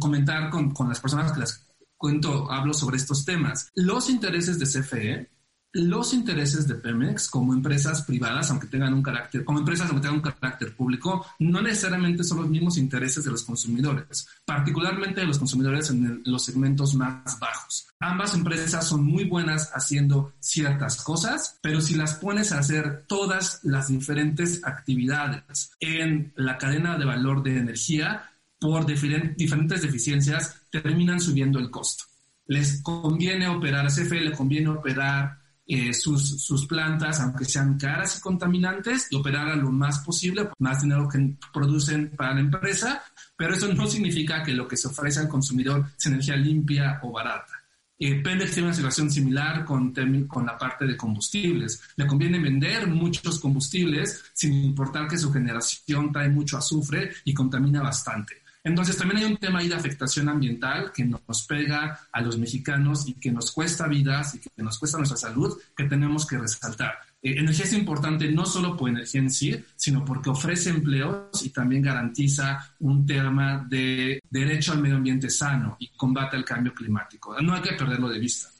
comentar 0.00 0.48
con, 0.50 0.70
con 0.72 0.88
las 0.88 1.00
personas 1.00 1.32
que 1.32 1.40
les 1.40 1.66
cuento, 1.96 2.50
hablo 2.50 2.72
sobre 2.72 2.96
estos 2.96 3.24
temas. 3.24 3.70
Los 3.74 4.08
intereses 4.08 4.58
de 4.58 4.66
CFE 4.66 5.30
los 5.72 6.12
intereses 6.14 6.66
de 6.66 6.74
Pemex 6.74 7.28
como 7.28 7.54
empresas 7.54 8.02
privadas, 8.02 8.50
aunque 8.50 8.66
tengan 8.66 8.92
un 8.92 9.02
carácter, 9.02 9.44
como 9.44 9.60
empresas 9.60 9.88
aunque 9.88 10.02
tengan 10.02 10.16
un 10.16 10.32
carácter 10.32 10.74
público, 10.74 11.26
no 11.38 11.62
necesariamente 11.62 12.24
son 12.24 12.38
los 12.38 12.48
mismos 12.48 12.76
intereses 12.76 13.24
de 13.24 13.30
los 13.30 13.44
consumidores, 13.44 14.26
particularmente 14.44 15.20
de 15.20 15.26
los 15.26 15.38
consumidores 15.38 15.90
en, 15.90 16.22
los 16.24 16.44
segmentos 16.44 16.94
más 16.94 17.38
bajos. 17.38 17.86
Ambas 18.00 18.34
empresas 18.34 18.88
son 18.88 19.04
muy 19.04 19.24
buenas 19.24 19.70
haciendo 19.74 20.32
ciertas 20.40 21.02
cosas, 21.02 21.58
pero 21.62 21.80
si 21.80 21.94
las 21.94 22.14
pones 22.14 22.50
a 22.50 22.58
hacer 22.58 23.04
todas 23.06 23.60
las 23.62 23.88
diferentes 23.88 24.62
actividades 24.64 25.70
en 25.78 26.32
la 26.34 26.58
cadena 26.58 26.98
de 26.98 27.04
valor 27.04 27.42
de 27.42 27.58
energía, 27.58 28.30
por 28.58 28.84
diferentes 28.84 29.82
deficiencias, 29.82 30.62
terminan 30.70 31.20
subiendo 31.20 31.58
el 31.58 31.70
costo. 31.70 32.04
Les 32.46 32.82
conviene 32.82 33.48
operar, 33.48 33.86
a 33.86 33.88
CFE 33.88 34.20
le 34.20 34.32
conviene 34.32 34.68
operar 34.68 35.39
eh, 35.72 35.94
sus, 35.94 36.42
sus, 36.42 36.66
plantas, 36.66 37.20
aunque 37.20 37.44
sean 37.44 37.78
caras 37.78 38.18
y 38.18 38.20
contaminantes, 38.20 39.06
y 39.10 39.14
operar 39.14 39.48
a 39.48 39.54
lo 39.54 39.70
más 39.70 40.00
posible, 40.00 40.48
más 40.58 40.82
dinero 40.82 41.08
que 41.08 41.36
producen 41.52 42.10
para 42.16 42.34
la 42.34 42.40
empresa, 42.40 43.04
pero 43.36 43.54
eso 43.54 43.72
no 43.72 43.86
significa 43.86 44.42
que 44.42 44.52
lo 44.52 44.66
que 44.66 44.76
se 44.76 44.88
ofrece 44.88 45.20
al 45.20 45.28
consumidor 45.28 45.86
es 45.96 46.06
energía 46.06 46.34
limpia 46.34 46.98
o 47.04 47.12
barata. 47.12 47.52
Eh, 48.02 48.20
Pemex 48.22 48.52
tiene 48.52 48.68
una 48.68 48.74
situación 48.74 49.10
similar 49.10 49.64
con, 49.64 49.94
con 50.26 50.46
la 50.46 50.58
parte 50.58 50.86
de 50.86 50.96
combustibles. 50.96 51.82
Le 51.96 52.06
conviene 52.06 52.40
vender 52.40 52.86
muchos 52.88 53.38
combustibles 53.38 54.24
sin 54.32 54.52
importar 54.54 55.06
que 55.06 55.18
su 55.18 55.30
generación 55.30 56.10
trae 56.10 56.30
mucho 56.30 56.56
azufre 56.56 57.12
y 57.24 57.32
contamina 57.34 57.82
bastante. 57.82 58.39
Entonces 58.62 58.96
también 58.96 59.22
hay 59.22 59.32
un 59.32 59.38
tema 59.38 59.60
ahí 59.60 59.68
de 59.68 59.74
afectación 59.74 60.28
ambiental 60.28 60.92
que 60.92 61.04
nos 61.04 61.46
pega 61.46 62.00
a 62.12 62.20
los 62.20 62.38
mexicanos 62.38 63.08
y 63.08 63.14
que 63.14 63.32
nos 63.32 63.52
cuesta 63.52 63.86
vidas 63.88 64.34
y 64.34 64.40
que 64.40 64.50
nos 64.58 64.78
cuesta 64.78 64.98
nuestra 64.98 65.16
salud 65.16 65.58
que 65.76 65.84
tenemos 65.84 66.26
que 66.26 66.38
resaltar. 66.38 66.98
Eh, 67.22 67.38
energía 67.38 67.64
es 67.64 67.72
importante 67.72 68.30
no 68.30 68.44
solo 68.44 68.76
por 68.76 68.90
energía 68.90 69.20
en 69.20 69.30
sí, 69.30 69.64
sino 69.76 70.04
porque 70.04 70.30
ofrece 70.30 70.70
empleos 70.70 71.42
y 71.42 71.50
también 71.50 71.82
garantiza 71.82 72.74
un 72.80 73.06
tema 73.06 73.64
de 73.68 74.22
derecho 74.28 74.72
al 74.72 74.80
medio 74.80 74.96
ambiente 74.96 75.30
sano 75.30 75.76
y 75.78 75.88
combate 75.88 76.36
al 76.36 76.44
cambio 76.44 76.74
climático. 76.74 77.40
No 77.40 77.54
hay 77.54 77.62
que 77.62 77.72
perderlo 77.72 78.08
de 78.08 78.18
vista. 78.18 78.50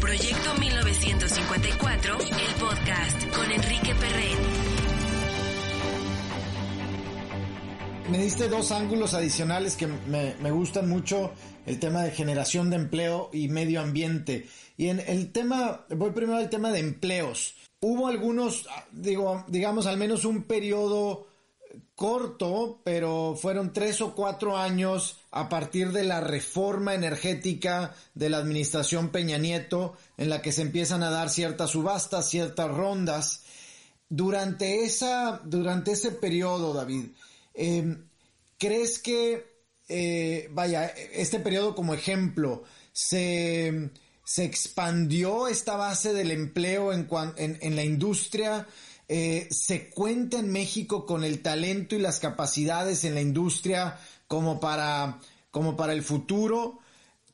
Proyecto 0.00 0.54
1954, 0.58 2.18
el 2.18 2.54
podcast 2.60 3.34
con 3.34 3.50
Enrique 3.50 3.94
Perret. 3.94 4.47
Me 8.10 8.18
diste 8.18 8.48
dos 8.48 8.72
ángulos 8.72 9.12
adicionales 9.12 9.76
que 9.76 9.86
me, 9.86 10.50
gustan 10.50 10.88
mucho, 10.88 11.32
el 11.66 11.78
tema 11.78 12.02
de 12.02 12.10
generación 12.10 12.70
de 12.70 12.76
empleo 12.76 13.28
y 13.32 13.48
medio 13.48 13.82
ambiente. 13.82 14.48
Y 14.76 14.88
en 14.88 15.00
el 15.00 15.30
tema, 15.30 15.84
voy 15.90 16.12
primero 16.12 16.38
al 16.38 16.48
tema 16.48 16.70
de 16.70 16.80
empleos. 16.80 17.54
Hubo 17.80 18.08
algunos, 18.08 18.66
digo, 18.92 19.44
digamos, 19.48 19.86
al 19.86 19.98
menos 19.98 20.24
un 20.24 20.44
periodo 20.44 21.26
corto, 21.94 22.80
pero 22.82 23.36
fueron 23.38 23.72
tres 23.72 24.00
o 24.00 24.14
cuatro 24.14 24.56
años 24.56 25.18
a 25.30 25.48
partir 25.48 25.92
de 25.92 26.04
la 26.04 26.20
reforma 26.20 26.94
energética 26.94 27.94
de 28.14 28.30
la 28.30 28.38
administración 28.38 29.10
Peña 29.10 29.36
Nieto, 29.36 29.96
en 30.16 30.30
la 30.30 30.40
que 30.40 30.52
se 30.52 30.62
empiezan 30.62 31.02
a 31.02 31.10
dar 31.10 31.28
ciertas 31.28 31.70
subastas, 31.70 32.30
ciertas 32.30 32.70
rondas. 32.70 33.42
Durante 34.08 34.84
esa, 34.84 35.42
durante 35.44 35.92
ese 35.92 36.12
periodo, 36.12 36.72
David, 36.72 37.08
Em, 37.58 38.08
¿Crees 38.56 39.00
que, 39.00 39.44
eh, 39.88 40.48
vaya, 40.52 40.86
este 40.86 41.40
periodo 41.40 41.74
como 41.74 41.92
ejemplo, 41.92 42.62
se, 42.92 43.90
expandió 44.36 45.48
esta 45.48 45.76
base 45.76 46.12
del 46.12 46.30
empleo 46.30 46.92
en, 46.92 47.08
en, 47.36 47.76
la 47.76 47.84
industria? 47.84 48.66
Eh, 49.08 49.48
¿Se 49.50 49.90
cuenta 49.90 50.38
en 50.38 50.52
México 50.52 51.04
con 51.04 51.24
el 51.24 51.42
talento 51.42 51.96
y 51.96 51.98
las 51.98 52.20
capacidades 52.20 53.04
en 53.04 53.14
la 53.14 53.20
industria 53.20 53.98
como 54.28 54.60
para, 54.60 55.18
como 55.50 55.76
para 55.76 55.92
el 55.92 56.02
futuro? 56.02 56.78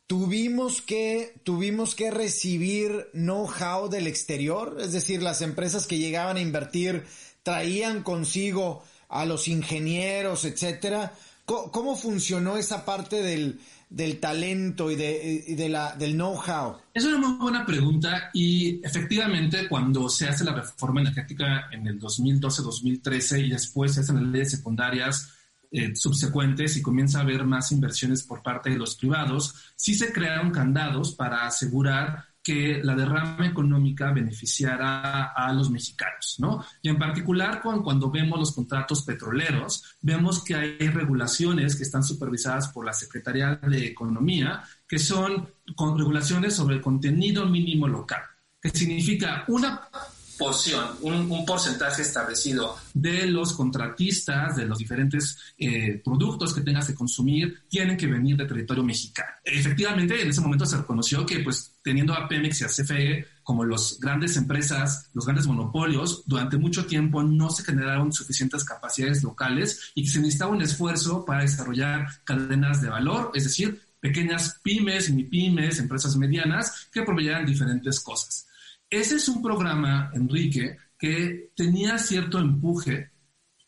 Tuvimos 0.06 0.80
que, 0.80 1.34
tuvimos 1.44 1.94
que 1.94 2.10
recibir 2.10 3.08
know-how 3.12 3.88
del 3.88 4.06
exterior, 4.06 4.78
es 4.80 4.92
decir, 4.92 5.22
las 5.22 5.42
empresas 5.42 5.86
que 5.86 5.98
llegaban 5.98 6.36
a 6.36 6.42
invertir 6.42 7.04
traían 7.42 8.02
consigo 8.02 8.82
a 9.14 9.24
los 9.24 9.46
ingenieros, 9.48 10.44
etcétera. 10.44 11.12
¿Cómo, 11.46 11.94
funcionó 11.94 12.56
esa 12.56 12.84
parte 12.84 13.22
del, 13.22 13.60
del 13.88 14.18
talento 14.18 14.90
y, 14.90 14.96
de, 14.96 15.54
de 15.56 15.68
la, 15.68 15.94
del 15.94 16.14
know-how? 16.14 16.78
Es 16.92 17.04
una 17.04 17.18
muy 17.18 17.38
buena 17.38 17.64
pregunta 17.64 18.30
y 18.32 18.84
efectivamente 18.84 19.68
cuando 19.68 20.08
se 20.08 20.26
hace 20.26 20.42
la 20.42 20.54
reforma 20.54 21.02
energética 21.02 21.68
en 21.70 21.86
el 21.86 22.00
2012-2013 22.00 23.46
y 23.46 23.50
después 23.50 23.94
se 23.94 24.00
hacen 24.00 24.16
las 24.16 24.24
leyes 24.24 24.50
secundarias 24.50 25.28
eh, 25.70 25.94
subsecuentes 25.94 26.76
y 26.76 26.82
comienza 26.82 27.18
a 27.18 27.22
haber 27.22 27.44
más 27.44 27.72
inversiones 27.72 28.22
por 28.22 28.42
parte 28.42 28.70
de 28.70 28.78
los 28.78 28.96
privados, 28.96 29.54
sí 29.76 29.94
se 29.94 30.12
crearon 30.12 30.50
candados 30.50 31.14
para 31.14 31.46
asegurar 31.46 32.33
que 32.44 32.82
la 32.84 32.94
derrama 32.94 33.46
económica 33.46 34.12
beneficiara 34.12 35.32
a 35.32 35.50
los 35.54 35.70
mexicanos, 35.70 36.36
¿no? 36.38 36.62
Y 36.82 36.90
en 36.90 36.98
particular 36.98 37.62
cuando 37.62 38.10
vemos 38.10 38.38
los 38.38 38.52
contratos 38.52 39.02
petroleros, 39.02 39.96
vemos 40.02 40.44
que 40.44 40.54
hay 40.54 40.88
regulaciones 40.90 41.74
que 41.74 41.84
están 41.84 42.04
supervisadas 42.04 42.68
por 42.68 42.84
la 42.84 42.92
Secretaría 42.92 43.56
de 43.56 43.86
Economía, 43.86 44.62
que 44.86 44.98
son 44.98 45.48
regulaciones 45.96 46.54
sobre 46.54 46.76
el 46.76 46.82
contenido 46.82 47.46
mínimo 47.46 47.88
local, 47.88 48.20
que 48.60 48.68
significa 48.68 49.44
una 49.48 49.88
porción, 50.38 50.88
un, 51.02 51.44
porcentaje 51.44 52.02
establecido 52.02 52.76
de 52.92 53.26
los 53.26 53.52
contratistas, 53.52 54.56
de 54.56 54.64
los 54.64 54.78
diferentes 54.78 55.38
eh, 55.58 56.00
productos 56.04 56.54
que 56.54 56.62
tengas 56.62 56.86
que 56.86 56.94
consumir, 56.94 57.62
tienen 57.68 57.96
que 57.96 58.06
venir 58.06 58.36
de 58.36 58.46
territorio 58.46 58.82
mexicano. 58.82 59.30
Efectivamente, 59.44 60.22
en 60.22 60.30
ese 60.30 60.40
momento 60.40 60.66
se 60.66 60.76
reconoció 60.76 61.26
que, 61.26 61.40
pues, 61.40 61.74
teniendo 61.82 62.14
a 62.14 62.26
Pemex 62.26 62.60
y 62.60 62.64
a 62.64 62.68
CFE 62.68 63.26
como 63.42 63.64
las 63.64 63.98
grandes 64.00 64.36
empresas, 64.36 65.10
los 65.12 65.26
grandes 65.26 65.46
monopolios, 65.46 66.24
durante 66.26 66.56
mucho 66.56 66.86
tiempo 66.86 67.22
no 67.22 67.50
se 67.50 67.62
generaron 67.62 68.12
suficientes 68.12 68.64
capacidades 68.64 69.22
locales 69.22 69.92
y 69.94 70.02
que 70.02 70.10
se 70.10 70.20
necesitaba 70.20 70.52
un 70.52 70.62
esfuerzo 70.62 71.24
para 71.24 71.42
desarrollar 71.42 72.06
cadenas 72.24 72.80
de 72.80 72.88
valor, 72.88 73.30
es 73.34 73.44
decir, 73.44 73.80
pequeñas 74.00 74.60
pymes, 74.62 75.10
mi 75.10 75.24
pymes, 75.24 75.78
empresas 75.78 76.16
medianas 76.16 76.88
que 76.92 77.02
proveyeran 77.02 77.46
diferentes 77.46 78.00
cosas. 78.00 78.46
Ese 78.94 79.16
es 79.16 79.28
un 79.28 79.42
programa, 79.42 80.12
Enrique, 80.14 80.76
que 80.96 81.50
tenía 81.56 81.98
cierto 81.98 82.38
empuje 82.38 83.10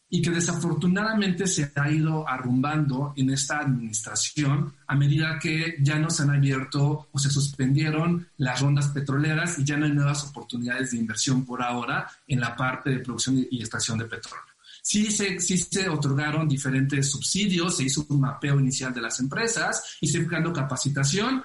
y 0.08 0.22
que 0.22 0.30
desafortunadamente 0.30 1.48
se 1.48 1.72
ha 1.74 1.90
ido 1.90 2.28
arrumbando 2.28 3.12
en 3.16 3.30
esta 3.30 3.58
administración 3.58 4.72
a 4.86 4.94
medida 4.94 5.36
que 5.40 5.78
ya 5.80 5.98
no 5.98 6.10
se 6.10 6.22
han 6.22 6.30
abierto 6.30 7.08
o 7.10 7.18
se 7.18 7.28
suspendieron 7.28 8.28
las 8.36 8.60
rondas 8.60 8.86
petroleras 8.88 9.58
y 9.58 9.64
ya 9.64 9.76
no 9.76 9.86
hay 9.86 9.92
nuevas 9.92 10.22
oportunidades 10.22 10.92
de 10.92 10.98
inversión 10.98 11.44
por 11.44 11.60
ahora 11.60 12.06
en 12.28 12.38
la 12.38 12.54
parte 12.54 12.90
de 12.90 13.00
producción 13.00 13.44
y 13.50 13.58
extracción 13.58 13.98
de 13.98 14.04
petróleo. 14.04 14.44
Sí 14.80 15.10
se, 15.10 15.88
otorgaron 15.88 16.48
diferentes 16.48 17.10
subsidios, 17.10 17.78
se 17.78 17.82
hizo 17.82 18.06
un 18.08 18.20
mapeo 18.20 18.60
inicial 18.60 18.94
de 18.94 19.00
las 19.00 19.18
empresas 19.18 19.96
y 20.00 20.06
se 20.06 20.24
fue 20.24 20.52
capacitación, 20.52 21.42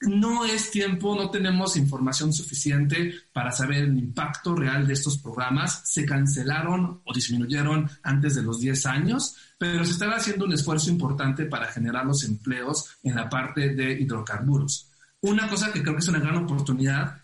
no 0.00 0.44
es 0.44 0.70
tiempo, 0.70 1.14
no 1.16 1.30
tenemos 1.30 1.76
información 1.76 2.32
suficiente 2.32 3.14
para 3.32 3.50
saber 3.50 3.84
el 3.84 3.98
impacto 3.98 4.54
real 4.54 4.86
de 4.86 4.92
estos 4.92 5.18
programas. 5.18 5.82
Se 5.84 6.04
cancelaron 6.04 7.00
o 7.04 7.14
disminuyeron 7.14 7.88
antes 8.02 8.34
de 8.34 8.42
los 8.42 8.60
10 8.60 8.86
años, 8.86 9.36
pero 9.58 9.84
se 9.84 9.92
estaba 9.92 10.16
haciendo 10.16 10.44
un 10.44 10.52
esfuerzo 10.52 10.90
importante 10.90 11.46
para 11.46 11.66
generar 11.66 12.04
los 12.04 12.24
empleos 12.24 12.96
en 13.02 13.14
la 13.14 13.28
parte 13.28 13.74
de 13.74 13.92
hidrocarburos. 13.92 14.90
Una 15.22 15.48
cosa 15.48 15.72
que 15.72 15.82
creo 15.82 15.94
que 15.94 16.00
es 16.00 16.08
una 16.08 16.20
gran 16.20 16.36
oportunidad 16.36 17.22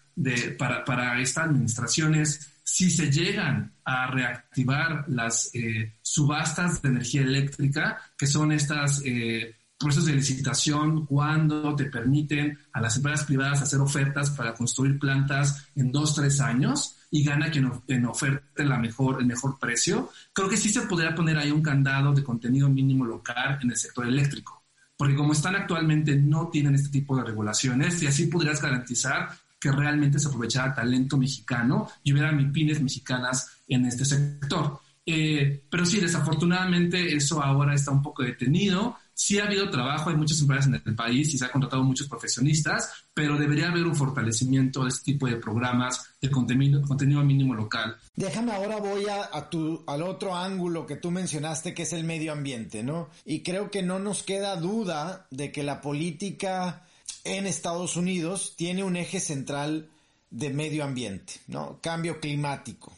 para 0.59 1.21
esta 1.21 1.45
administración 1.45 2.15
es 2.15 2.53
si 2.65 2.91
se 2.91 3.11
llegan 3.11 3.75
a 3.85 4.07
reactivar 4.07 5.05
las 5.09 5.51
eh, 5.55 5.95
subastas 6.01 6.81
de 6.81 6.89
energía 6.89 7.23
eléctrica, 7.23 8.01
que 8.17 8.27
son 8.27 8.53
estas 8.53 9.03
eh, 9.05 9.57
procesos 9.83 10.07
de 10.07 10.15
licitación 10.15 11.07
cuando 11.07 11.75
te 11.75 11.87
permiten 11.87 12.59
a 12.73 12.81
las 12.81 12.97
empresas 12.97 13.27
privadas 13.27 13.63
hacer 13.63 13.81
ofertas 13.81 14.31
para 14.31 14.55
construir 14.55 14.99
plantas 14.99 15.67
en 15.75 15.91
dos, 15.91 16.15
tres 16.15 16.41
años 16.41 16.97
y 17.11 17.23
gana 17.25 17.51
quien, 17.51 17.71
en 17.89 18.07
oferte 18.07 18.65
la 18.65 18.79
mejor, 18.79 19.21
el 19.21 19.27
mejor 19.27 19.59
precio, 19.59 20.11
creo 20.33 20.49
que 20.49 20.57
sí 20.57 20.71
se 20.71 20.83
podría 20.83 21.15
poner 21.15 21.37
ahí 21.37 21.51
un 21.51 21.63
candado 21.63 22.13
de 22.15 22.25
contenido 22.25 22.69
mínimo 22.71 23.05
local 23.05 23.59
en 23.63 23.71
el 23.71 23.77
sector 23.77 24.07
eléctrico. 24.07 24.65
Porque 24.97 25.15
como 25.15 25.33
están 25.33 25.57
actualmente 25.57 26.17
no 26.17 26.49
tienen 26.49 26.75
este 26.75 26.89
tipo 26.89 27.17
de 27.17 27.25
regulaciones 27.25 28.03
y 28.03 28.07
así 28.07 28.27
podrías 28.27 28.63
garantizar 28.63 29.31
que 29.61 29.71
realmente 29.71 30.19
se 30.19 30.29
aprovechara 30.29 30.75
talento 30.75 31.17
mexicano 31.17 31.89
y 32.03 32.13
hubiera 32.13 32.33
MIPINES 32.33 32.81
mexicanas 32.81 33.49
en 33.69 33.85
este 33.87 34.05
sector. 34.05 34.81
Eh, 35.05 35.65
pero 35.69 35.85
sí, 35.85 36.01
desafortunadamente 36.01 37.15
eso 37.15 37.43
ahora 37.43 37.75
está 37.75 37.91
un 37.91 38.03
poco 38.03 38.23
detenido 38.23 38.97
Sí 39.15 39.39
ha 39.39 39.45
habido 39.45 39.71
trabajo, 39.71 40.11
hay 40.11 40.17
muchas 40.17 40.41
empresas 40.41 40.67
en 40.67 40.83
el 40.85 40.95
país 40.95 41.33
y 41.35 41.39
se 41.39 41.45
ha 41.45 41.51
contratado 41.51 41.83
muchos 41.83 42.09
profesionistas, 42.09 42.91
pero 43.15 43.37
debería 43.37 43.69
haber 43.69 43.85
un 43.85 43.95
fortalecimiento 43.95 44.83
de 44.83 44.89
este 44.89 45.13
tipo 45.13 45.27
de 45.27 45.37
programas 45.37 46.15
de 46.21 46.31
contenido, 46.31 46.83
mínimo 47.23 47.55
local. 47.55 47.97
Déjame 48.17 48.53
ahora 48.53 48.79
voy 48.79 49.05
a, 49.09 49.51
tu, 49.51 49.85
al 49.87 50.03
otro 50.03 50.35
ángulo 50.35 50.87
que 50.87 50.97
tú 50.97 51.11
mencionaste, 51.11 51.75
que 51.75 51.83
es 51.83 51.93
el 51.93 52.05
medio 52.05 52.33
ambiente, 52.33 52.83
¿no? 52.83 53.11
Y 53.25 53.43
creo 53.43 53.71
que 53.71 53.83
no 53.83 53.99
nos 53.99 54.23
queda 54.23 54.57
duda 54.57 55.27
de 55.31 55.53
que 55.53 55.63
la 55.63 55.81
política 55.81 56.87
en 57.25 57.47
Estados 57.47 57.97
Unidos 57.97 58.55
tiene 58.57 58.83
un 58.83 58.97
eje 58.97 59.21
central 59.21 59.89
de 60.31 60.51
medio 60.51 60.85
ambiente, 60.85 61.35
¿no? 61.47 61.79
Cambio 61.81 62.21
climático 62.21 62.93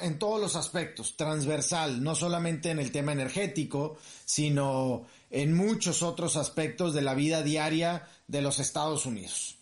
en 0.00 0.18
todos 0.18 0.40
los 0.40 0.56
aspectos, 0.56 1.16
transversal, 1.16 2.02
no 2.02 2.14
solamente 2.14 2.70
en 2.70 2.78
el 2.78 2.90
tema 2.90 3.12
energético, 3.12 3.96
sino 4.24 5.06
en 5.34 5.52
muchos 5.52 6.04
otros 6.04 6.36
aspectos 6.36 6.94
de 6.94 7.02
la 7.02 7.14
vida 7.14 7.42
diaria 7.42 8.06
de 8.28 8.40
los 8.40 8.60
Estados 8.60 9.04
Unidos. 9.04 9.58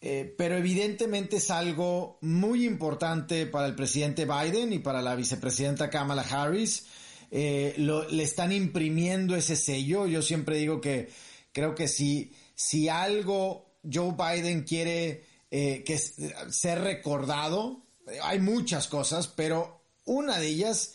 Eh, 0.00 0.34
pero 0.36 0.56
evidentemente 0.56 1.36
es 1.36 1.52
algo 1.52 2.18
muy 2.20 2.66
importante 2.66 3.46
para 3.46 3.68
el 3.68 3.76
presidente 3.76 4.26
Biden 4.26 4.72
y 4.72 4.80
para 4.80 5.02
la 5.02 5.14
vicepresidenta 5.14 5.88
Kamala 5.88 6.22
Harris. 6.22 6.86
Eh, 7.30 7.76
le 7.78 8.22
están 8.24 8.50
imprimiendo 8.50 9.36
ese 9.36 9.54
sello. 9.54 10.08
Yo 10.08 10.20
siempre 10.20 10.58
digo 10.58 10.80
que 10.80 11.10
creo 11.52 11.76
que 11.76 11.86
si, 11.86 12.32
si 12.56 12.88
algo 12.88 13.76
Joe 13.90 14.16
Biden 14.18 14.64
quiere 14.64 15.24
eh, 15.52 15.84
que 15.86 15.96
ser 15.96 16.80
recordado, 16.80 17.86
hay 18.20 18.40
muchas 18.40 18.88
cosas, 18.88 19.28
pero 19.28 19.80
una 20.06 20.38
de 20.38 20.48
ellas 20.48 20.94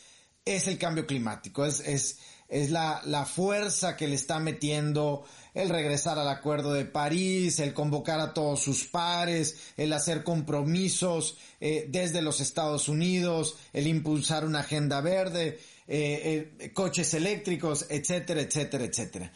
es 0.56 0.68
el 0.68 0.78
cambio 0.78 1.06
climático. 1.06 1.66
Es, 1.66 2.20
es 2.50 2.72
la, 2.72 3.02
la, 3.06 3.26
fuerza 3.26 3.96
que 3.96 4.08
le 4.08 4.16
está 4.16 4.40
metiendo 4.40 5.24
el 5.54 5.70
regresar 5.70 6.18
al 6.18 6.28
Acuerdo 6.28 6.74
de 6.74 6.86
París, 6.86 7.60
el 7.60 7.74
convocar 7.74 8.20
a 8.20 8.34
todos 8.34 8.62
sus 8.62 8.86
pares, 8.86 9.74
el 9.78 9.94
hacer 9.94 10.24
compromisos 10.24 11.38
eh, 11.62 11.86
desde 11.90 12.22
los 12.22 12.42
Estados 12.42 12.90
Unidos, 12.90 13.56
el 13.72 13.88
impulsar 13.88 14.46
una 14.46 14.62
agenda 14.62 15.00
verde, 15.02 15.60
eh, 15.88 16.56
eh, 16.60 16.74
coches 16.74 17.14
eléctricos, 17.14 17.86
etcétera, 17.90 18.42
etcétera, 18.42 18.86
etcétera. 18.86 19.32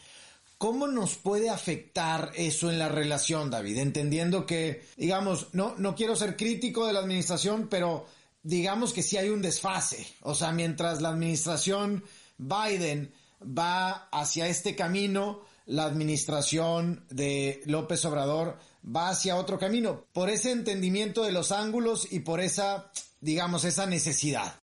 ¿Cómo 0.58 0.86
nos 0.86 1.16
puede 1.16 1.50
afectar 1.50 2.32
eso 2.34 2.70
en 2.70 2.78
la 2.78 2.88
relación, 2.88 3.50
David? 3.50 3.78
Entendiendo 3.78 4.46
que, 4.46 4.84
digamos, 4.96 5.48
no, 5.52 5.74
no 5.78 5.94
quiero 5.94 6.16
ser 6.16 6.36
crítico 6.36 6.86
de 6.86 6.92
la 6.92 7.00
administración, 7.00 7.68
pero 7.68 8.06
digamos 8.42 8.92
que 8.92 9.02
sí 9.02 9.16
hay 9.16 9.28
un 9.28 9.42
desfase. 9.42 10.06
O 10.22 10.34
sea, 10.34 10.52
mientras 10.52 11.02
la 11.02 11.10
administración 11.10 12.04
Biden 12.38 13.12
va 13.42 14.08
hacia 14.10 14.48
este 14.48 14.74
camino, 14.74 15.42
la 15.66 15.84
administración 15.84 17.04
de 17.10 17.62
López 17.66 18.04
Obrador 18.04 18.58
va 18.84 19.08
hacia 19.08 19.36
otro 19.36 19.58
camino, 19.58 20.06
por 20.12 20.28
ese 20.28 20.52
entendimiento 20.52 21.24
de 21.24 21.32
los 21.32 21.52
ángulos 21.52 22.12
y 22.12 22.20
por 22.20 22.40
esa, 22.40 22.90
digamos, 23.20 23.64
esa 23.64 23.86
necesidad. 23.86 24.60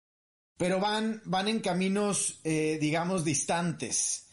Pero 0.56 0.78
van, 0.78 1.20
van 1.24 1.48
en 1.48 1.60
caminos, 1.60 2.38
eh, 2.44 2.78
digamos, 2.80 3.24
distantes. 3.24 4.28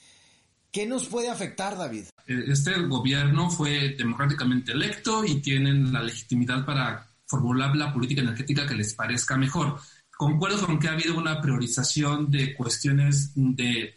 ¿Qué 0.71 0.85
nos 0.85 1.07
puede 1.07 1.29
afectar, 1.29 1.77
David? 1.77 2.05
Este 2.27 2.79
gobierno 2.83 3.49
fue 3.49 3.95
democráticamente 3.97 4.71
electo 4.71 5.25
y 5.25 5.41
tienen 5.41 5.91
la 5.91 6.01
legitimidad 6.01 6.65
para 6.65 7.07
formular 7.25 7.75
la 7.75 7.93
política 7.93 8.21
energética 8.21 8.67
que 8.67 8.75
les 8.75 8.93
parezca 8.93 9.35
mejor 9.35 9.79
concuerdo 10.21 10.67
con 10.67 10.77
que 10.77 10.87
ha 10.87 10.91
habido 10.91 11.17
una 11.17 11.41
priorización 11.41 12.29
de 12.29 12.53
cuestiones 12.53 13.31
de, 13.33 13.95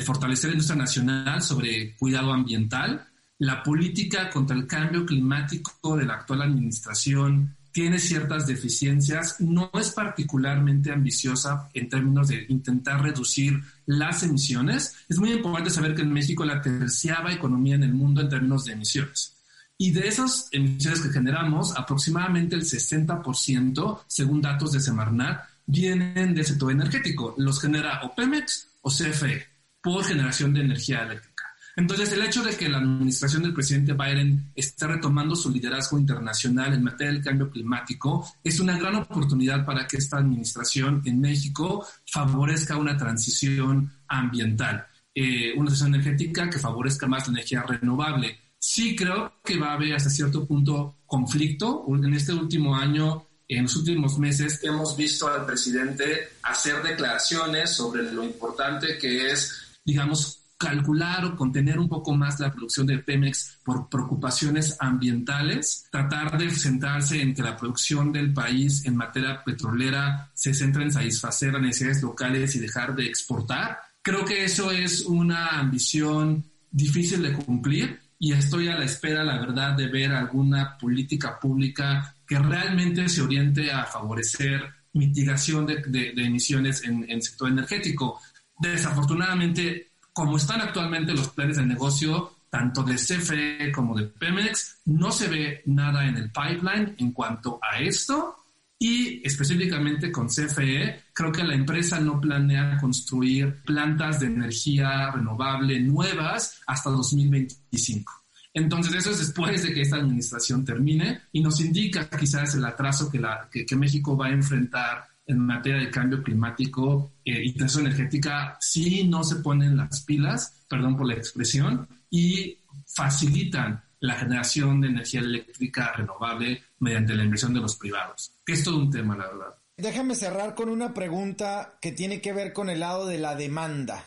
fortalecer 0.00 0.50
la 0.50 0.54
industria 0.54 0.78
nacional 0.78 1.42
sobre 1.42 1.96
cuidado 1.96 2.32
ambiental. 2.32 3.04
La 3.38 3.64
política 3.64 4.30
contra 4.30 4.54
el 4.54 4.68
cambio 4.68 5.04
climático 5.04 5.96
de 5.96 6.04
la 6.04 6.14
actual 6.14 6.42
administración 6.42 7.56
tiene 7.72 7.98
ciertas 7.98 8.46
deficiencias, 8.46 9.40
no 9.40 9.72
es 9.74 9.90
particularmente 9.90 10.92
ambiciosa 10.92 11.68
en 11.74 11.88
términos 11.88 12.28
de 12.28 12.46
intentar 12.48 13.02
reducir 13.02 13.60
las 13.86 14.22
emisiones. 14.22 14.94
Es 15.08 15.18
muy 15.18 15.32
importante 15.32 15.70
saber 15.70 15.96
que 15.96 16.02
en 16.02 16.12
México 16.12 16.44
la 16.44 16.62
terciava 16.62 17.32
economía 17.32 17.74
en 17.74 17.82
el 17.82 17.92
mundo 17.92 18.20
en 18.20 18.28
términos 18.28 18.66
de 18.66 18.74
emisiones. 18.74 19.32
Y 19.78 19.90
de 19.90 20.06
esas 20.06 20.48
emisiones 20.52 21.00
que 21.00 21.10
generamos, 21.10 21.76
aproximadamente 21.76 22.54
el 22.54 22.62
60%, 22.62 24.00
según 24.06 24.40
datos 24.40 24.70
de 24.70 24.80
Semarnat, 24.80 25.55
vienen 25.66 26.34
del 26.34 26.46
sector 26.46 26.72
energético. 26.72 27.34
Los 27.38 27.60
genera 27.60 28.02
o 28.04 28.14
Pemex 28.14 28.68
o 28.82 28.90
CFE 28.90 29.46
por 29.82 30.04
generación 30.04 30.52
de 30.54 30.60
energía 30.60 31.02
eléctrica. 31.02 31.36
Entonces, 31.78 32.10
el 32.12 32.22
hecho 32.22 32.42
de 32.42 32.56
que 32.56 32.70
la 32.70 32.78
administración 32.78 33.42
del 33.42 33.52
presidente 33.52 33.92
Biden 33.92 34.50
esté 34.54 34.86
retomando 34.86 35.36
su 35.36 35.50
liderazgo 35.50 35.98
internacional 35.98 36.72
en 36.72 36.82
materia 36.82 37.12
del 37.12 37.22
cambio 37.22 37.50
climático 37.50 38.26
es 38.42 38.60
una 38.60 38.78
gran 38.78 38.94
oportunidad 38.94 39.66
para 39.66 39.86
que 39.86 39.98
esta 39.98 40.16
administración 40.16 41.02
en 41.04 41.20
México 41.20 41.86
favorezca 42.06 42.78
una 42.78 42.96
transición 42.96 43.92
ambiental, 44.08 44.86
eh, 45.14 45.52
una 45.54 45.66
transición 45.66 45.94
energética 45.94 46.48
que 46.48 46.58
favorezca 46.58 47.06
más 47.06 47.28
la 47.28 47.34
energía 47.34 47.62
renovable. 47.62 48.38
Sí 48.58 48.96
creo 48.96 49.34
que 49.44 49.58
va 49.58 49.72
a 49.72 49.74
haber 49.74 49.94
hasta 49.94 50.08
cierto 50.08 50.46
punto 50.46 50.96
conflicto. 51.04 51.84
En 51.88 52.14
este 52.14 52.32
último 52.32 52.74
año 52.74 53.25
en 53.48 53.64
los 53.64 53.76
últimos 53.76 54.18
meses 54.18 54.60
hemos 54.62 54.96
visto 54.96 55.28
al 55.28 55.46
presidente 55.46 56.30
hacer 56.42 56.82
declaraciones 56.82 57.70
sobre 57.70 58.02
lo 58.12 58.24
importante 58.24 58.98
que 58.98 59.30
es, 59.30 59.78
digamos, 59.84 60.40
calcular 60.58 61.24
o 61.24 61.36
contener 61.36 61.78
un 61.78 61.88
poco 61.88 62.14
más 62.14 62.40
la 62.40 62.50
producción 62.50 62.86
de 62.86 62.98
Pemex 62.98 63.58
por 63.62 63.88
preocupaciones 63.88 64.76
ambientales, 64.80 65.86
tratar 65.90 66.38
de 66.38 66.50
centrarse 66.50 67.20
en 67.20 67.34
que 67.34 67.42
la 67.42 67.56
producción 67.56 68.10
del 68.10 68.32
país 68.32 68.84
en 68.86 68.96
materia 68.96 69.44
petrolera 69.44 70.30
se 70.34 70.54
centre 70.54 70.82
en 70.82 70.92
satisfacer 70.92 71.52
las 71.52 71.62
necesidades 71.62 72.02
locales 72.02 72.56
y 72.56 72.60
dejar 72.60 72.94
de 72.94 73.06
exportar. 73.06 73.78
Creo 74.00 74.24
que 74.24 74.44
eso 74.44 74.70
es 74.70 75.02
una 75.02 75.58
ambición 75.58 76.44
difícil 76.70 77.22
de 77.22 77.34
cumplir 77.34 78.00
y 78.18 78.32
estoy 78.32 78.68
a 78.68 78.78
la 78.78 78.84
espera, 78.84 79.24
la 79.24 79.38
verdad, 79.38 79.76
de 79.76 79.88
ver 79.88 80.12
alguna 80.12 80.78
política 80.78 81.38
pública 81.38 82.15
que 82.26 82.38
realmente 82.38 83.08
se 83.08 83.22
oriente 83.22 83.70
a 83.70 83.84
favorecer 83.84 84.62
mitigación 84.96 85.66
de, 85.66 86.12
emisiones 86.16 86.82
en 86.84 87.08
el 87.08 87.22
sector 87.22 87.48
energético. 87.50 88.20
Desafortunadamente, 88.58 89.92
como 90.12 90.36
están 90.36 90.60
actualmente 90.60 91.12
los 91.12 91.28
planes 91.28 91.58
de 91.58 91.66
negocio, 91.66 92.32
tanto 92.50 92.82
de 92.82 92.94
CFE 92.94 93.70
como 93.72 93.96
de 93.96 94.06
Pemex, 94.06 94.78
no 94.86 95.12
se 95.12 95.28
ve 95.28 95.62
nada 95.66 96.06
en 96.06 96.16
el 96.16 96.30
pipeline 96.30 96.94
en 96.98 97.12
cuanto 97.12 97.60
a 97.62 97.80
esto. 97.80 98.36
Y 98.78 99.26
específicamente 99.26 100.12
con 100.12 100.28
CFE, 100.28 101.04
creo 101.12 101.32
que 101.32 101.44
la 101.44 101.54
empresa 101.54 101.98
no 101.98 102.20
planea 102.20 102.76
construir 102.78 103.62
plantas 103.64 104.20
de 104.20 104.26
energía 104.26 105.10
renovable 105.10 105.80
nuevas 105.80 106.60
hasta 106.66 106.90
2025. 106.90 108.25
Entonces, 108.56 108.94
eso 108.94 109.10
es 109.10 109.18
después 109.18 109.62
de 109.62 109.74
que 109.74 109.82
esta 109.82 109.96
administración 109.96 110.64
termine 110.64 111.20
y 111.30 111.42
nos 111.42 111.60
indica 111.60 112.08
quizás 112.08 112.54
el 112.54 112.64
atraso 112.64 113.10
que, 113.10 113.18
la, 113.18 113.50
que 113.50 113.76
México 113.76 114.16
va 114.16 114.28
a 114.28 114.30
enfrentar 114.30 115.04
en 115.26 115.40
materia 115.40 115.80
de 115.80 115.90
cambio 115.90 116.22
climático 116.22 117.12
eh, 117.22 117.38
y 117.44 117.52
transición 117.52 117.86
energética 117.86 118.56
si 118.58 119.04
no 119.04 119.22
se 119.24 119.36
ponen 119.36 119.76
las 119.76 120.00
pilas, 120.04 120.64
perdón 120.70 120.96
por 120.96 121.06
la 121.06 121.14
expresión, 121.14 121.86
y 122.08 122.56
facilitan 122.86 123.84
la 124.00 124.14
generación 124.14 124.80
de 124.80 124.88
energía 124.88 125.20
eléctrica 125.20 125.92
renovable 125.92 126.62
mediante 126.78 127.14
la 127.14 127.24
inversión 127.24 127.52
de 127.52 127.60
los 127.60 127.76
privados, 127.76 128.32
que 128.42 128.54
es 128.54 128.64
todo 128.64 128.78
un 128.78 128.90
tema, 128.90 129.18
la 129.18 129.26
verdad. 129.26 129.54
Déjame 129.76 130.14
cerrar 130.14 130.54
con 130.54 130.70
una 130.70 130.94
pregunta 130.94 131.76
que 131.82 131.92
tiene 131.92 132.22
que 132.22 132.32
ver 132.32 132.54
con 132.54 132.70
el 132.70 132.80
lado 132.80 133.06
de 133.06 133.18
la 133.18 133.34
demanda. 133.34 134.02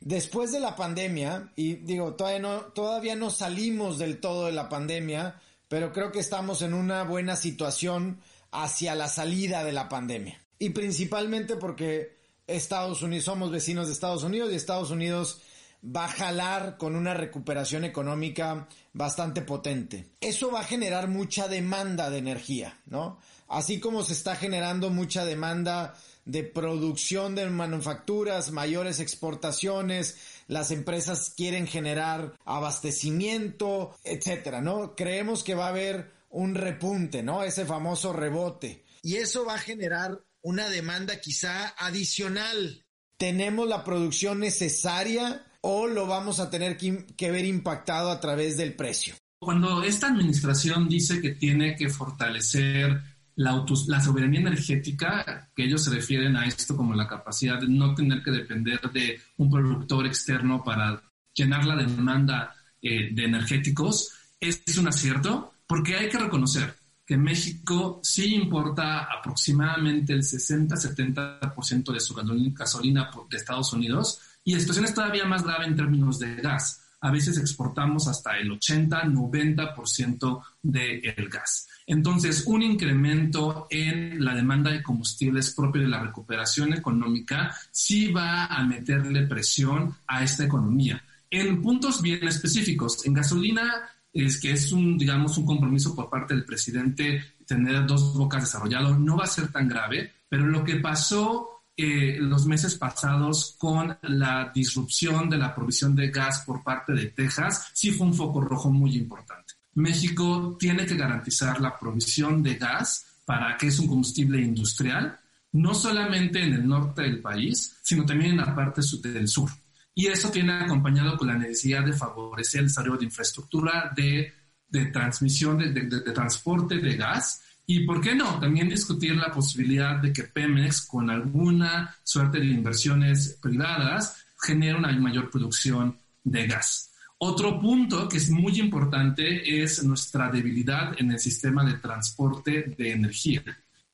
Después 0.00 0.52
de 0.52 0.60
la 0.60 0.76
pandemia, 0.76 1.52
y 1.56 1.74
digo, 1.74 2.14
todavía 2.14 2.40
no, 2.40 2.60
todavía 2.66 3.16
no 3.16 3.30
salimos 3.30 3.98
del 3.98 4.20
todo 4.20 4.46
de 4.46 4.52
la 4.52 4.68
pandemia, 4.68 5.40
pero 5.68 5.92
creo 5.92 6.12
que 6.12 6.20
estamos 6.20 6.62
en 6.62 6.74
una 6.74 7.02
buena 7.02 7.36
situación 7.36 8.20
hacia 8.52 8.94
la 8.94 9.08
salida 9.08 9.64
de 9.64 9.72
la 9.72 9.88
pandemia 9.88 10.40
y 10.58 10.70
principalmente 10.70 11.56
porque 11.56 12.16
Estados 12.46 13.02
Unidos, 13.02 13.24
somos 13.24 13.50
vecinos 13.50 13.86
de 13.86 13.92
Estados 13.92 14.22
Unidos 14.22 14.52
y 14.52 14.56
Estados 14.56 14.90
Unidos 14.90 15.40
va 15.84 16.06
a 16.06 16.08
jalar 16.08 16.78
con 16.78 16.96
una 16.96 17.14
recuperación 17.14 17.84
económica 17.84 18.68
bastante 18.92 19.42
potente. 19.42 20.10
Eso 20.20 20.50
va 20.50 20.60
a 20.60 20.64
generar 20.64 21.08
mucha 21.08 21.48
demanda 21.48 22.10
de 22.10 22.18
energía, 22.18 22.80
¿no? 22.86 23.18
Así 23.48 23.78
como 23.78 24.02
se 24.02 24.14
está 24.14 24.36
generando 24.36 24.90
mucha 24.90 25.24
demanda 25.24 25.94
de 26.26 26.42
producción 26.42 27.34
de 27.34 27.48
manufacturas, 27.48 28.50
mayores 28.50 29.00
exportaciones, 29.00 30.18
las 30.48 30.70
empresas 30.70 31.32
quieren 31.34 31.66
generar 31.66 32.34
abastecimiento, 32.44 33.96
etcétera, 34.04 34.60
¿no? 34.60 34.94
Creemos 34.94 35.42
que 35.42 35.54
va 35.54 35.66
a 35.66 35.70
haber 35.70 36.12
un 36.28 36.54
repunte, 36.54 37.22
¿no? 37.22 37.42
Ese 37.42 37.64
famoso 37.64 38.12
rebote. 38.12 38.84
Y 39.02 39.16
eso 39.16 39.46
va 39.46 39.54
a 39.54 39.58
generar 39.58 40.20
una 40.42 40.68
demanda 40.68 41.20
quizá 41.20 41.68
adicional. 41.78 42.84
¿Tenemos 43.16 43.68
la 43.68 43.84
producción 43.84 44.40
necesaria 44.40 45.46
o 45.60 45.86
lo 45.86 46.06
vamos 46.06 46.40
a 46.40 46.50
tener 46.50 46.76
que, 46.76 47.30
ver 47.30 47.44
impactado 47.44 48.10
a 48.10 48.20
través 48.20 48.56
del 48.56 48.74
precio? 48.74 49.14
Cuando 49.38 49.82
esta 49.82 50.08
administración 50.08 50.88
dice 50.88 51.20
que 51.20 51.30
tiene 51.30 51.76
que 51.76 51.88
fortalecer 51.88 53.00
la, 53.36 53.64
la, 53.86 54.00
soberanía 54.00 54.40
energética, 54.40 55.50
que 55.54 55.64
ellos 55.64 55.84
se 55.84 55.90
refieren 55.90 56.36
a 56.36 56.46
esto 56.46 56.76
como 56.76 56.94
la 56.94 57.06
capacidad 57.06 57.60
de 57.60 57.68
no 57.68 57.94
tener 57.94 58.22
que 58.22 58.30
depender 58.30 58.80
de 58.92 59.20
un 59.36 59.50
productor 59.50 60.06
externo 60.06 60.64
para 60.64 61.02
llenar 61.34 61.64
la 61.66 61.76
demanda 61.76 62.54
eh, 62.82 63.10
de 63.12 63.24
energéticos, 63.24 64.12
es 64.40 64.78
un 64.78 64.88
acierto, 64.88 65.54
porque 65.66 65.96
hay 65.96 66.08
que 66.08 66.18
reconocer, 66.18 66.74
que 67.06 67.16
México 67.16 68.00
sí 68.02 68.34
importa 68.34 69.04
aproximadamente 69.04 70.12
el 70.12 70.22
60-70% 70.22 71.92
de 71.92 72.00
su 72.00 72.14
gasolina 72.14 73.10
de 73.30 73.36
Estados 73.36 73.72
Unidos 73.72 74.20
y 74.44 74.54
la 74.54 74.60
situación 74.60 74.86
es 74.86 74.94
todavía 74.94 75.24
más 75.24 75.44
grave 75.44 75.66
en 75.66 75.76
términos 75.76 76.18
de 76.18 76.34
gas. 76.36 76.82
A 77.00 77.12
veces 77.12 77.38
exportamos 77.38 78.08
hasta 78.08 78.36
el 78.38 78.50
80-90% 78.50 80.42
del 80.62 81.28
gas. 81.28 81.68
Entonces, 81.86 82.44
un 82.46 82.62
incremento 82.62 83.68
en 83.70 84.24
la 84.24 84.34
demanda 84.34 84.72
de 84.72 84.82
combustibles 84.82 85.54
propio 85.54 85.82
de 85.82 85.88
la 85.88 86.02
recuperación 86.02 86.74
económica 86.74 87.54
sí 87.70 88.10
va 88.10 88.46
a 88.46 88.64
meterle 88.64 89.26
presión 89.26 89.94
a 90.06 90.24
esta 90.24 90.44
economía. 90.44 91.02
En 91.30 91.62
puntos 91.62 92.02
bien 92.02 92.26
específicos, 92.26 93.06
en 93.06 93.14
gasolina 93.14 93.72
es 94.12 94.40
que 94.40 94.52
es 94.52 94.72
un, 94.72 94.98
digamos, 94.98 95.38
un 95.38 95.46
compromiso 95.46 95.94
por 95.94 96.10
parte 96.10 96.34
del 96.34 96.44
presidente 96.44 97.22
tener 97.46 97.86
dos 97.86 98.14
bocas 98.14 98.42
desarrollados. 98.42 98.98
No 98.98 99.16
va 99.16 99.24
a 99.24 99.28
ser 99.28 99.52
tan 99.52 99.68
grave, 99.68 100.12
pero 100.28 100.46
lo 100.46 100.64
que 100.64 100.76
pasó 100.76 101.56
eh, 101.76 102.16
los 102.18 102.46
meses 102.46 102.74
pasados 102.76 103.54
con 103.58 103.98
la 104.02 104.50
disrupción 104.54 105.28
de 105.28 105.36
la 105.36 105.54
provisión 105.54 105.94
de 105.94 106.10
gas 106.10 106.42
por 106.46 106.64
parte 106.64 106.94
de 106.94 107.06
Texas 107.06 107.70
sí 107.74 107.92
fue 107.92 108.06
un 108.06 108.14
foco 108.14 108.40
rojo 108.40 108.70
muy 108.70 108.96
importante. 108.96 109.45
México 109.76 110.56
tiene 110.58 110.86
que 110.86 110.96
garantizar 110.96 111.60
la 111.60 111.78
provisión 111.78 112.42
de 112.42 112.54
gas 112.54 113.06
para 113.26 113.56
que 113.56 113.66
es 113.66 113.78
un 113.78 113.88
combustible 113.88 114.40
industrial, 114.40 115.18
no 115.52 115.74
solamente 115.74 116.42
en 116.42 116.54
el 116.54 116.66
norte 116.66 117.02
del 117.02 117.20
país, 117.20 117.76
sino 117.82 118.06
también 118.06 118.32
en 118.32 118.38
la 118.38 118.54
parte 118.54 118.80
del 119.02 119.28
sur. 119.28 119.50
Y 119.94 120.06
eso 120.06 120.30
tiene 120.30 120.52
acompañado 120.52 121.16
con 121.16 121.28
la 121.28 121.38
necesidad 121.38 121.84
de 121.84 121.92
favorecer 121.92 122.60
el 122.60 122.66
desarrollo 122.68 122.98
de 122.98 123.06
infraestructura 123.06 123.92
de, 123.94 124.32
de 124.68 124.86
transmisión, 124.86 125.58
de, 125.58 125.70
de, 125.72 125.82
de, 125.82 126.12
transporte 126.12 126.78
de 126.78 126.96
gas. 126.96 127.42
Y 127.66 127.80
por 127.80 128.00
qué 128.00 128.14
no, 128.14 128.38
también 128.38 128.68
discutir 128.68 129.14
la 129.16 129.32
posibilidad 129.32 129.96
de 129.96 130.12
que 130.12 130.24
Pemex, 130.24 130.86
con 130.86 131.10
alguna 131.10 131.94
suerte 132.02 132.38
de 132.38 132.46
inversiones 132.46 133.38
privadas, 133.42 134.24
genere 134.40 134.78
una 134.78 134.92
mayor 134.92 135.30
producción 135.30 135.98
de 136.24 136.46
gas. 136.46 136.92
Otro 137.18 137.60
punto 137.60 138.08
que 138.08 138.18
es 138.18 138.30
muy 138.30 138.58
importante 138.60 139.62
es 139.62 139.82
nuestra 139.84 140.30
debilidad 140.30 140.94
en 140.98 141.12
el 141.12 141.18
sistema 141.18 141.64
de 141.64 141.78
transporte 141.78 142.74
de 142.76 142.92
energía, 142.92 143.42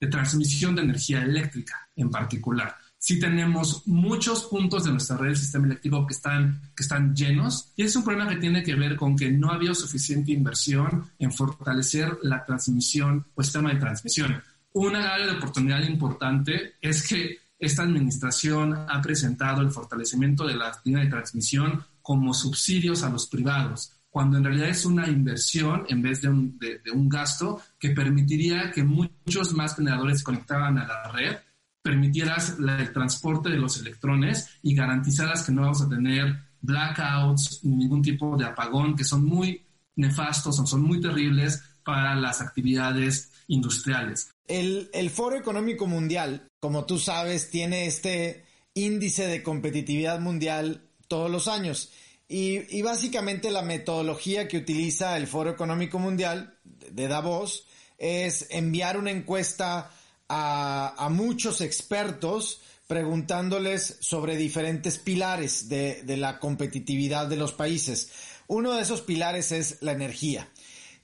de 0.01 0.07
transmisión 0.09 0.75
de 0.75 0.83
energía 0.83 1.23
eléctrica 1.23 1.89
en 1.95 2.11
particular 2.11 2.77
sí 3.03 3.19
tenemos 3.19 3.85
muchos 3.89 4.45
puntos 4.45 4.85
de 4.85 4.93
nuestra 4.93 5.17
red 5.17 5.31
del 5.31 5.37
sistema 5.37 5.67
eléctrico 5.67 6.07
que 6.07 6.15
están, 6.15 6.61
que 6.77 6.85
están 6.85 7.17
llenos 7.17 7.73
y 7.75 7.83
es 7.83 7.97
un 7.97 8.05
problema 8.05 8.29
que 8.29 8.37
tiene 8.37 8.63
que 8.63 8.77
ver 8.77 8.95
con 8.95 9.17
que 9.17 9.29
no 9.29 9.51
ha 9.51 9.57
habido 9.57 9.75
suficiente 9.75 10.31
inversión 10.31 11.11
en 11.19 11.33
fortalecer 11.33 12.17
la 12.23 12.45
transmisión 12.45 13.27
o 13.35 13.43
sistema 13.43 13.75
de 13.75 13.81
transmisión. 13.81 14.41
Una 14.75 15.15
área 15.15 15.27
de 15.27 15.33
oportunidad 15.33 15.83
importante 15.83 16.75
es 16.81 17.05
que 17.09 17.39
esta 17.59 17.83
administración 17.83 18.73
ha 18.73 19.03
presentado 19.03 19.63
el 19.63 19.73
fortalecimiento 19.73 20.47
de 20.47 20.55
la 20.55 20.73
línea 20.85 21.03
de 21.03 21.11
transmisión 21.11 21.85
como 22.03 22.35
subsidios 22.35 23.03
a 23.03 23.11
los 23.11 23.27
privados, 23.27 23.93
cuando 24.11 24.37
en 24.37 24.45
realidad 24.45 24.69
es 24.69 24.85
una 24.85 25.09
inversión 25.09 25.85
en 25.88 26.03
vez 26.03 26.21
de 26.21 26.29
un, 26.29 26.59
de 26.59 26.91
un 26.93 27.09
gasto 27.09 27.62
que 27.79 27.91
permitiría 27.91 28.71
que 28.71 28.85
muchos 28.85 29.53
más 29.55 29.77
generadores 29.77 30.19
se 30.19 30.25
conectaran 30.25 30.79
a 30.79 30.87
la 30.87 31.12
red 31.12 31.37
permitieras 31.83 32.57
el 32.59 32.93
transporte 32.93 33.51
de 33.51 33.57
los 33.57 33.79
electrones 33.81 34.49
y 34.62 34.75
garantizaras 34.75 35.43
que 35.43 35.53
no 35.53 35.62
vamos 35.62 35.83
a 35.83 35.88
tener 35.88 36.37
blackouts 36.61 37.65
ni 37.65 37.77
ningún 37.77 38.03
tipo 38.03 38.37
de 38.37 38.45
apagón 38.45 38.97
que 38.97 39.05
son 39.05 39.25
muy 39.25 39.67
nefastos 39.97 40.59
o 40.61 40.67
son 40.67 40.83
muy 40.83 41.01
terribles 41.01 41.62
para 41.85 42.15
las 42.15 42.41
actividades 42.41 43.31
industriales. 43.49 44.31
El, 44.47 44.88
el 44.95 45.11
Foro 45.11 45.37
Económico 45.37 45.87
Mundial, 45.87 46.47
como 46.61 46.85
tú 46.85 46.99
sabes, 46.99 47.51
tiene 47.51 47.87
este 47.87 48.45
índice 48.75 49.27
de 49.27 49.43
competitividad 49.43 50.21
mundial 50.21 50.83
todos 51.12 51.31
los 51.31 51.46
años. 51.46 51.90
Y, 52.27 52.81
básicamente 52.81 53.51
la 53.51 53.61
metodología 53.61 54.48
que 54.48 54.57
utiliza 54.57 55.18
el 55.18 55.27
Foro 55.27 55.51
Económico 55.51 55.98
Mundial 55.98 56.57
de 56.64 57.07
Davos 57.07 57.66
es 57.98 58.46
enviar 58.48 58.96
una 58.96 59.11
encuesta 59.11 59.90
a, 60.31 61.09
muchos 61.11 61.61
expertos 61.61 62.62
preguntándoles 62.87 63.98
sobre 64.01 64.38
diferentes 64.38 64.96
pilares 64.96 65.68
de, 65.68 66.03
la 66.16 66.38
competitividad 66.38 67.27
de 67.27 67.37
los 67.37 67.53
países. 67.53 68.11
Uno 68.46 68.72
de 68.72 68.81
esos 68.81 69.03
pilares 69.03 69.53
es 69.53 69.83
la 69.83 69.92
energía. 69.92 70.48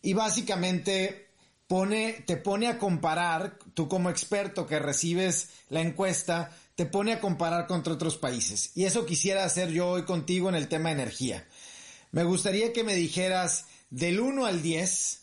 Y 0.00 0.14
básicamente 0.14 1.28
te 1.66 2.36
pone 2.38 2.68
a 2.68 2.78
comparar, 2.78 3.58
tú 3.74 3.88
como 3.88 4.08
experto 4.08 4.66
que 4.66 4.78
recibes 4.78 5.50
la 5.68 5.82
encuesta, 5.82 6.50
te 6.78 6.86
pone 6.86 7.12
a 7.12 7.20
comparar 7.20 7.66
contra 7.66 7.94
otros 7.94 8.18
países. 8.18 8.70
Y 8.76 8.84
eso 8.84 9.04
quisiera 9.04 9.44
hacer 9.44 9.70
yo 9.70 9.88
hoy 9.88 10.04
contigo 10.04 10.48
en 10.48 10.54
el 10.54 10.68
tema 10.68 10.90
de 10.90 10.94
energía. 10.94 11.44
Me 12.12 12.22
gustaría 12.22 12.72
que 12.72 12.84
me 12.84 12.94
dijeras 12.94 13.66
del 13.90 14.20
1 14.20 14.46
al 14.46 14.62
10, 14.62 15.22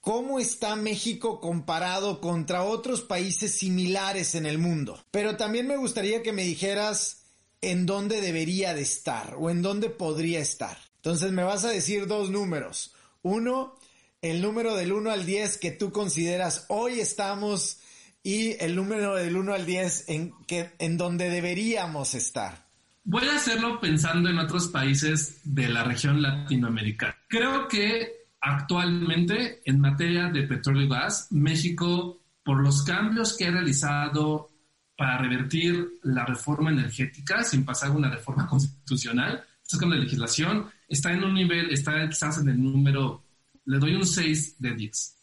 ¿cómo 0.00 0.40
está 0.40 0.74
México 0.74 1.42
comparado 1.42 2.22
contra 2.22 2.62
otros 2.62 3.02
países 3.02 3.52
similares 3.52 4.34
en 4.34 4.46
el 4.46 4.56
mundo? 4.56 5.04
Pero 5.10 5.36
también 5.36 5.66
me 5.66 5.76
gustaría 5.76 6.22
que 6.22 6.32
me 6.32 6.44
dijeras 6.44 7.24
en 7.60 7.84
dónde 7.84 8.22
debería 8.22 8.72
de 8.72 8.80
estar 8.80 9.34
o 9.38 9.50
en 9.50 9.60
dónde 9.60 9.90
podría 9.90 10.40
estar. 10.40 10.78
Entonces 10.94 11.32
me 11.32 11.42
vas 11.42 11.66
a 11.66 11.70
decir 11.70 12.06
dos 12.06 12.30
números. 12.30 12.94
Uno, 13.20 13.78
el 14.22 14.40
número 14.40 14.74
del 14.74 14.94
1 14.94 15.10
al 15.10 15.26
10 15.26 15.58
que 15.58 15.72
tú 15.72 15.92
consideras 15.92 16.64
hoy 16.68 17.00
estamos 17.00 17.80
y 18.26 18.56
el 18.58 18.74
número 18.74 19.14
del 19.14 19.36
1 19.36 19.54
al 19.54 19.64
10 19.64 20.08
en, 20.08 20.32
que, 20.48 20.72
en 20.80 20.96
donde 20.96 21.30
deberíamos 21.30 22.12
estar. 22.16 22.66
Voy 23.04 23.22
a 23.28 23.36
hacerlo 23.36 23.78
pensando 23.78 24.28
en 24.28 24.40
otros 24.40 24.66
países 24.66 25.42
de 25.44 25.68
la 25.68 25.84
región 25.84 26.20
latinoamericana. 26.20 27.16
Creo 27.28 27.68
que 27.68 28.26
actualmente 28.40 29.60
en 29.64 29.78
materia 29.78 30.28
de 30.28 30.42
petróleo 30.42 30.86
y 30.86 30.88
gas, 30.88 31.28
México, 31.30 32.20
por 32.42 32.64
los 32.64 32.82
cambios 32.82 33.36
que 33.36 33.46
ha 33.46 33.52
realizado 33.52 34.50
para 34.96 35.18
revertir 35.18 36.00
la 36.02 36.26
reforma 36.26 36.72
energética 36.72 37.44
sin 37.44 37.64
pasar 37.64 37.92
una 37.92 38.10
reforma 38.10 38.44
constitucional, 38.48 39.44
estos 39.62 39.78
cambios 39.78 40.00
de 40.00 40.04
legislación, 40.06 40.66
está 40.88 41.12
en 41.12 41.22
un 41.22 41.34
nivel, 41.34 41.70
está 41.70 42.08
quizás 42.08 42.38
en 42.38 42.48
el 42.48 42.60
número, 42.60 43.22
le 43.66 43.78
doy 43.78 43.94
un 43.94 44.04
6 44.04 44.56
de 44.58 44.74
10. 44.74 45.16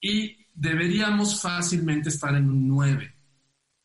Y 0.00 0.47
deberíamos 0.58 1.40
fácilmente 1.40 2.08
estar 2.08 2.34
en 2.34 2.50
un 2.50 2.66
9. 2.68 3.14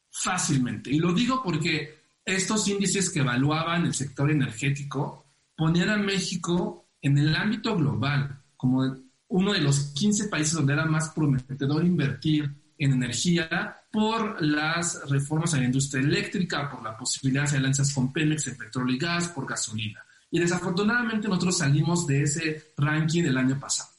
Fácilmente. 0.10 0.90
Y 0.90 1.00
lo 1.00 1.14
digo 1.14 1.42
porque 1.44 2.04
estos 2.26 2.68
índices 2.68 3.10
que 3.10 3.20
evaluaban 3.20 3.86
el 3.86 3.94
sector 3.94 4.32
energético 4.32 5.26
ponían 5.56 5.90
a 5.90 5.98
México 5.98 6.88
en 7.02 7.18
el 7.18 7.36
ámbito 7.36 7.76
global 7.76 8.42
como 8.58 8.96
uno 9.28 9.54
de 9.54 9.62
los 9.62 9.94
15 9.94 10.30
países 10.30 10.54
donde 10.54 10.74
era 10.74 10.86
más 10.86 11.10
prometedor 11.10 11.86
invertir 11.86 12.52
en 12.78 12.94
energía 12.94 13.78
por 13.92 14.42
las 14.42 15.08
reformas 15.10 15.54
en 15.54 15.62
la 15.62 15.66
industria 15.68 16.04
eléctrica, 16.04 16.70
por 16.72 16.84
la 16.84 16.98
posibilidad 16.98 17.50
de 17.50 17.58
alianzas 17.58 17.94
con 17.94 18.12
Pemex 18.12 18.48
en 18.48 18.58
petróleo 18.58 18.96
y 18.96 19.00
gas, 19.00 19.28
por 19.28 19.48
gasolina. 19.48 20.04
Y 20.32 20.40
desafortunadamente 20.40 21.28
nosotros 21.28 21.60
salimos 21.60 22.08
de 22.08 22.24
ese 22.24 22.74
ranking 22.78 23.24
el 23.24 23.38
año 23.38 23.60
pasado, 23.60 23.90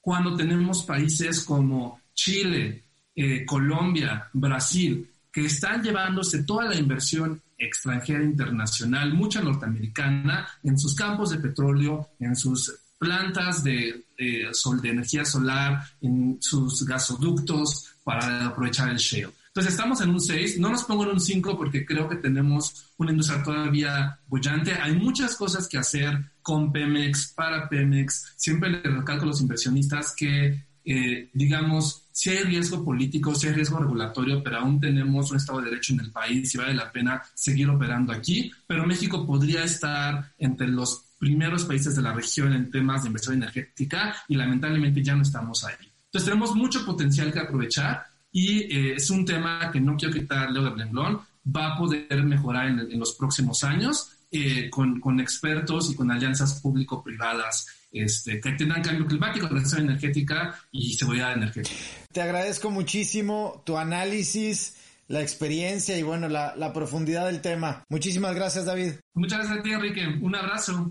cuando 0.00 0.34
tenemos 0.34 0.82
países 0.82 1.44
como 1.44 2.00
Chile, 2.16 2.82
eh, 3.14 3.44
Colombia, 3.46 4.28
Brasil, 4.32 5.08
que 5.30 5.44
están 5.44 5.82
llevándose 5.82 6.42
toda 6.42 6.64
la 6.64 6.74
inversión 6.74 7.40
extranjera 7.58 8.24
internacional, 8.24 9.14
mucha 9.14 9.40
norteamericana, 9.40 10.48
en 10.64 10.78
sus 10.78 10.94
campos 10.94 11.30
de 11.30 11.38
petróleo, 11.38 12.10
en 12.18 12.34
sus 12.34 12.74
plantas 12.98 13.62
de, 13.62 14.04
sol, 14.52 14.80
de 14.80 14.90
energía 14.90 15.24
solar, 15.24 15.84
en 16.00 16.38
sus 16.40 16.84
gasoductos 16.86 17.92
para 18.02 18.46
aprovechar 18.46 18.88
el 18.88 18.96
shale. 18.96 19.32
Entonces 19.48 19.72
estamos 19.72 20.00
en 20.02 20.10
un 20.10 20.20
6, 20.20 20.58
no 20.58 20.68
nos 20.68 20.84
pongo 20.84 21.04
en 21.04 21.12
un 21.12 21.20
5 21.20 21.56
porque 21.56 21.86
creo 21.86 22.08
que 22.08 22.16
tenemos 22.16 22.90
una 22.98 23.10
industria 23.10 23.42
todavía 23.42 24.18
bullante. 24.26 24.74
Hay 24.74 24.94
muchas 24.94 25.34
cosas 25.34 25.66
que 25.66 25.78
hacer 25.78 26.30
con 26.42 26.72
Pemex, 26.72 27.32
para 27.34 27.66
Pemex. 27.68 28.34
Siempre 28.36 28.68
le 28.68 28.82
recalco 28.82 29.24
a 29.24 29.28
los 29.28 29.40
inversionistas 29.40 30.14
que, 30.14 30.62
eh, 30.84 31.30
digamos, 31.32 32.05
si 32.16 32.30
hay 32.30 32.44
riesgo 32.44 32.82
político, 32.82 33.34
si 33.34 33.46
hay 33.46 33.52
riesgo 33.52 33.78
regulatorio, 33.78 34.42
pero 34.42 34.56
aún 34.56 34.80
tenemos 34.80 35.30
un 35.30 35.36
Estado 35.36 35.60
de 35.60 35.66
Derecho 35.66 35.92
en 35.92 36.00
el 36.00 36.10
país 36.10 36.54
y 36.54 36.56
vale 36.56 36.72
la 36.72 36.90
pena 36.90 37.22
seguir 37.34 37.68
operando 37.68 38.10
aquí. 38.10 38.50
Pero 38.66 38.86
México 38.86 39.26
podría 39.26 39.64
estar 39.64 40.32
entre 40.38 40.66
los 40.68 41.04
primeros 41.18 41.66
países 41.66 41.94
de 41.94 42.00
la 42.00 42.14
región 42.14 42.54
en 42.54 42.70
temas 42.70 43.02
de 43.02 43.08
inversión 43.08 43.34
energética 43.34 44.16
y 44.28 44.34
lamentablemente 44.34 45.02
ya 45.02 45.14
no 45.14 45.20
estamos 45.20 45.62
ahí. 45.64 45.92
Entonces 46.06 46.24
tenemos 46.24 46.54
mucho 46.54 46.86
potencial 46.86 47.30
que 47.30 47.40
aprovechar 47.40 48.06
y 48.32 48.60
eh, 48.60 48.94
es 48.94 49.10
un 49.10 49.26
tema 49.26 49.70
que 49.70 49.82
no 49.82 49.94
quiero 49.94 50.14
quitarle 50.14 50.62
de 50.62 50.70
renglón, 50.70 51.20
va 51.54 51.74
a 51.74 51.76
poder 51.76 52.24
mejorar 52.24 52.68
en, 52.68 52.98
los 52.98 53.12
próximos 53.12 53.62
años 53.62 54.12
eh, 54.30 54.70
con, 54.70 55.00
con, 55.00 55.20
expertos 55.20 55.90
y 55.90 55.94
con 55.94 56.10
alianzas 56.10 56.62
público-privadas 56.62 57.66
este, 58.00 58.40
que 58.40 58.52
tengan 58.52 58.82
cambio 58.82 59.06
climático, 59.06 59.48
transición 59.48 59.82
energética 59.82 60.58
y 60.70 60.94
seguridad 60.94 61.32
energética. 61.32 61.76
Te 62.12 62.22
agradezco 62.22 62.70
muchísimo 62.70 63.62
tu 63.64 63.76
análisis, 63.76 64.76
la 65.08 65.22
experiencia 65.22 65.98
y 65.98 66.02
bueno, 66.02 66.28
la, 66.28 66.54
la 66.56 66.72
profundidad 66.72 67.26
del 67.26 67.40
tema. 67.40 67.84
Muchísimas 67.88 68.34
gracias, 68.34 68.64
David. 68.64 68.92
Muchas 69.14 69.40
gracias 69.40 69.58
a 69.58 69.62
ti, 69.62 69.70
Enrique. 69.72 70.06
Un 70.20 70.34
abrazo. 70.34 70.88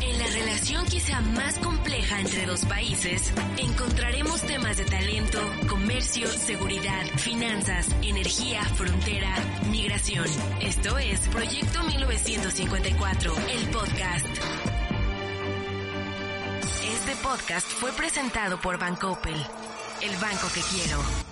En 0.00 0.18
la 0.18 0.26
relación 0.26 0.86
quizá 0.86 1.20
más 1.20 1.58
compleja 1.58 2.20
entre 2.20 2.46
dos 2.46 2.64
países, 2.66 3.32
encontraremos 3.56 4.40
temas 4.42 4.76
de 4.76 4.84
talento, 4.84 5.38
comercio, 5.68 6.28
seguridad, 6.28 7.04
finanzas, 7.16 7.88
energía, 8.02 8.62
frontera, 8.64 9.34
migración. 9.70 10.26
Esto 10.60 10.98
es 10.98 11.20
Proyecto 11.28 11.82
1954, 11.82 13.34
el 13.54 13.68
podcast. 13.70 14.77
Este 17.08 17.22
podcast 17.26 17.66
fue 17.66 17.90
presentado 17.92 18.60
por 18.60 18.78
Bancoppel, 18.78 19.34
el 20.02 20.16
banco 20.18 20.46
que 20.52 20.60
quiero. 20.60 21.27